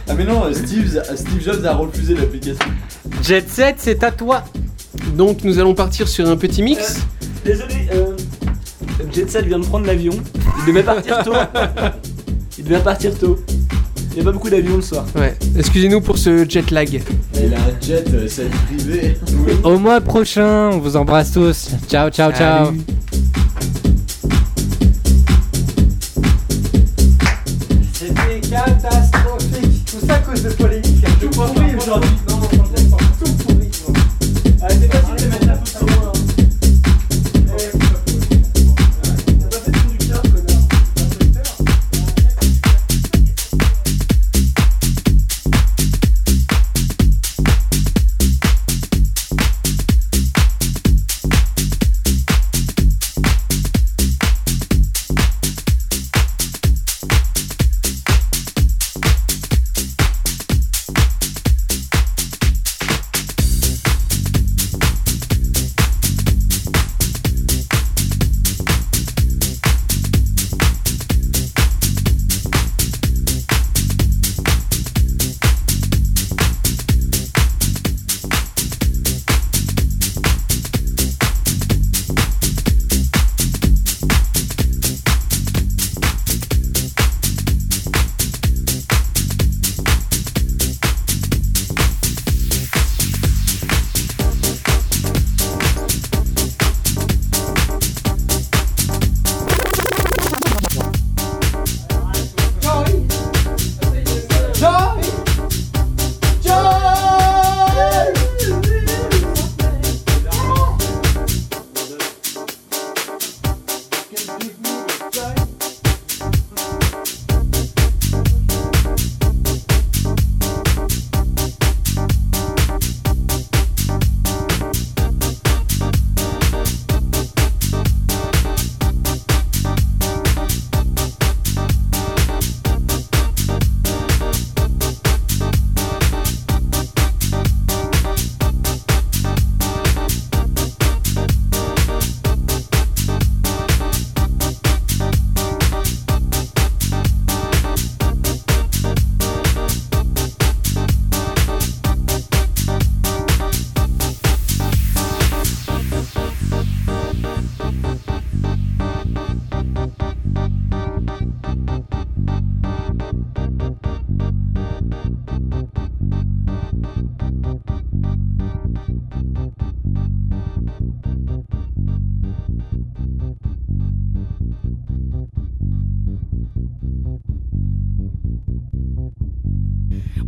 Ah, 0.06 0.12
mais 0.14 0.24
non, 0.24 0.42
Steve, 0.52 1.02
Steve 1.16 1.42
Jobs 1.42 1.64
a 1.64 1.74
refusé 1.74 2.14
l'application. 2.14 2.66
Jet 3.22 3.48
Set, 3.48 3.76
c'est 3.78 4.04
à 4.04 4.10
toi. 4.10 4.44
Donc 5.16 5.44
nous 5.44 5.58
allons 5.58 5.74
partir 5.74 6.08
sur 6.08 6.28
un 6.28 6.36
petit 6.36 6.62
mix. 6.62 7.00
Désolé, 7.44 7.88
euh, 7.94 8.14
Jetset 9.12 9.42
vient 9.42 9.58
de 9.58 9.64
prendre 9.64 9.86
l'avion. 9.86 10.12
Il 10.60 10.66
devait 10.66 10.82
partir 10.82 11.22
tôt. 11.22 11.32
Il 12.58 12.64
devait 12.64 12.80
partir 12.80 13.18
tôt. 13.18 13.38
Il 14.16 14.18
n'y 14.18 14.22
a 14.22 14.24
pas 14.26 14.32
beaucoup 14.32 14.48
d'avions 14.48 14.76
le 14.76 14.82
soir. 14.82 15.04
Ouais. 15.16 15.34
Excusez-nous 15.58 16.00
pour 16.00 16.18
ce 16.18 16.48
jet 16.48 16.70
lag. 16.70 16.88
Il 17.34 17.52
a 17.52 17.56
un 17.56 17.84
jet, 17.84 18.04
euh, 18.14 18.28
c'est 18.28 18.48
privé. 18.48 19.18
Au 19.64 19.76
mois 19.76 20.00
prochain, 20.00 20.70
on 20.72 20.78
vous 20.78 20.96
embrasse 20.96 21.32
tous. 21.32 21.70
Ciao, 21.88 22.10
ciao, 22.10 22.30
ciao. 22.30 22.66
Salut. 22.66 22.80
C'était 27.92 28.40
catastrophique. 28.48 29.84
Tout 29.84 30.06
ça 30.06 30.14
à 30.14 30.18
cause 30.18 30.42
de 30.44 30.50
polémique. 30.50 31.04
Tout 31.20 31.30
pourri 31.30 31.74
aujourd'hui. 31.76 32.10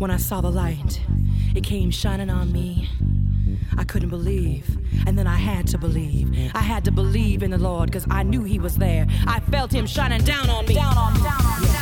When 0.07 0.15
I 0.15 0.19
saw 0.19 0.41
the 0.41 0.53
light, 0.53 1.03
it 1.57 1.65
came 1.65 1.91
shining 1.91 2.31
on 2.31 2.53
me. 2.53 2.89
I 3.77 3.83
couldn't 3.83 4.11
believe, 4.11 4.79
and 5.05 5.19
then 5.19 5.27
I 5.27 5.35
had 5.35 5.67
to 5.67 5.79
believe. 5.79 6.33
I 6.55 6.61
had 6.61 6.85
to 6.85 6.93
believe 6.93 7.43
in 7.43 7.51
the 7.51 7.59
Lord 7.59 7.91
because 7.91 8.07
I 8.09 8.23
knew 8.23 8.45
He 8.45 8.61
was 8.61 8.77
there. 8.77 9.09
I 9.27 9.41
felt 9.41 9.73
Him 9.73 9.85
shining 9.85 10.23
down 10.23 10.49
on 10.49 10.65
me. 10.65 10.75
Down 10.75 10.97
on 10.97 11.13
me. 11.13 11.21
Down 11.25 11.45
on 11.45 11.61
me. 11.61 11.67
Down 11.67 11.76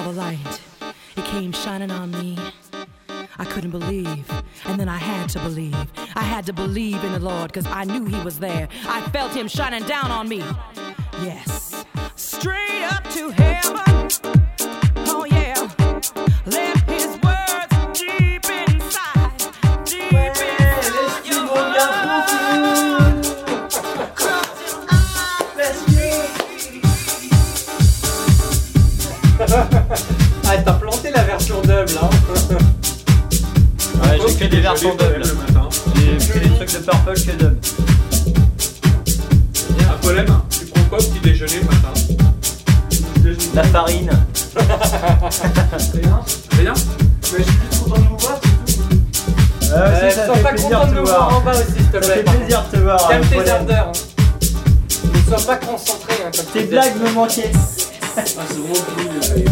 saw 0.00 0.12
the 0.12 0.18
light. 0.18 0.60
It 1.16 1.24
came 1.24 1.52
shining 1.52 1.90
on 1.90 2.10
me. 2.10 2.36
I 3.38 3.44
couldn't 3.44 3.70
believe, 3.70 4.30
and 4.66 4.78
then 4.78 4.88
I 4.88 4.98
had 4.98 5.28
to 5.30 5.38
believe. 5.40 5.74
I 6.14 6.22
had 6.22 6.46
to 6.46 6.52
believe 6.52 7.02
in 7.04 7.12
the 7.12 7.18
Lord 7.18 7.52
because 7.52 7.66
I 7.66 7.84
knew 7.84 8.04
He 8.04 8.20
was 8.22 8.38
there. 8.38 8.68
I 8.86 9.00
felt 9.10 9.32
Him 9.32 9.48
shining 9.48 9.84
down 9.84 10.10
on 10.10 10.28
me. 10.28 10.42
Yes, 11.22 11.84
straight 12.16 12.84
up 12.84 13.08
to 13.10 13.30
heaven. 13.30 13.89
J'ai 34.80 34.90
fait 34.90 34.96
des 34.96 35.18
versions 35.18 35.38
doubles. 35.48 35.70
J'ai 35.96 36.20
fait 36.20 36.40
des 36.40 36.54
trucs 36.56 36.72
de 36.72 36.78
purple 36.78 37.14
que 37.14 37.30
dub. 37.32 37.56
Un 39.80 39.96
problème, 39.98 40.26
tu 40.50 40.64
prends 40.66 40.82
quoi 40.84 40.98
au 40.98 41.02
petit 41.02 41.20
déjeuner 41.20 41.56
le 41.60 41.64
matin 41.64 41.92
La 43.54 43.64
farine. 43.64 44.10
Rien. 44.56 46.24
Rien 46.58 46.74
Mais 47.32 47.38
je 47.38 47.42
suis 47.42 47.44
juste 47.44 47.82
content 47.84 48.00
de 48.00 48.06
vous 48.08 48.16
voir, 48.18 48.38
c'est. 48.66 49.72
Ouais, 49.72 49.76
Ouais, 50.02 50.10
ça 50.10 50.26
sois 50.26 50.34
fait 50.36 50.42
pas 50.42 50.48
plaisir 50.50 50.68
content 50.70 50.86
de 50.88 50.94
nous 50.96 51.04
voir 51.06 51.28
voir. 51.28 51.36
en 51.36 51.40
bas 51.44 51.52
aussi, 51.52 51.72
s'il 51.76 51.86
te 51.86 51.92
Ça 51.92 52.00
plaît. 52.00 52.14
fait 52.14 52.22
par 52.24 52.34
plaisir 52.34 52.64
de 52.72 52.76
te 52.76 52.82
voir. 52.82 53.08
Calme 53.08 53.22
hein, 53.24 53.28
tes 53.44 53.50
ardeurs. 53.50 53.88
hein. 53.88 53.92
Ne 55.14 55.38
sois 55.38 55.46
pas 55.46 55.56
concentré. 55.66 56.14
Hein, 56.26 56.30
comme 56.36 56.46
Tes 56.46 56.62
blagues 56.64 56.96
me 57.02 57.10
manquaient. 57.12 57.52
Ah, 58.16 58.22
c'est 58.24 58.36
vraiment 58.36 58.74
cool. 58.96 59.44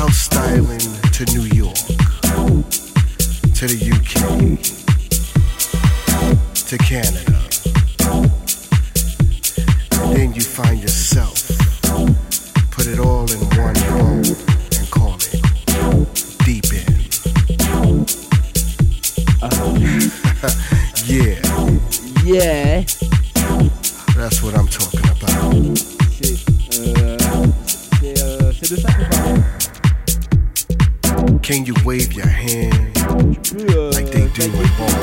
House 0.00 0.16
styling 0.16 0.80
to 1.12 1.24
New 1.26 1.42
York, 1.54 1.76
to 3.52 3.66
the 3.66 3.78
UK, 3.96 4.16
to 6.68 6.78
Canada. 6.78 7.38
And 10.00 10.16
then 10.16 10.32
you 10.32 10.40
find 10.40 10.80
yourself, 10.80 11.46
put 12.70 12.86
it 12.86 12.98
all 12.98 13.30
in 13.30 13.40
one 13.60 13.74
room 13.92 14.24
and 14.78 14.90
call 14.90 15.16
it 15.16 15.42
deep 16.46 16.72
in. 16.72 16.96
yeah, 21.04 21.36
Yeah. 22.24 22.84
that's 24.16 24.42
what 24.42 24.54
I'm 24.56 24.68
talking 24.68 24.99
wave 31.84 32.12
your 32.12 32.26
hand 32.26 32.96
like 33.94 34.06
they 34.06 34.28
do 34.28 34.44
in 34.44 34.68
Baltimore? 34.76 34.99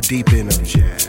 The 0.00 0.06
deep 0.06 0.32
end 0.32 0.48
of 0.52 0.62
jazz. 0.62 1.08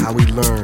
How 0.00 0.12
we 0.12 0.24
learn 0.26 0.63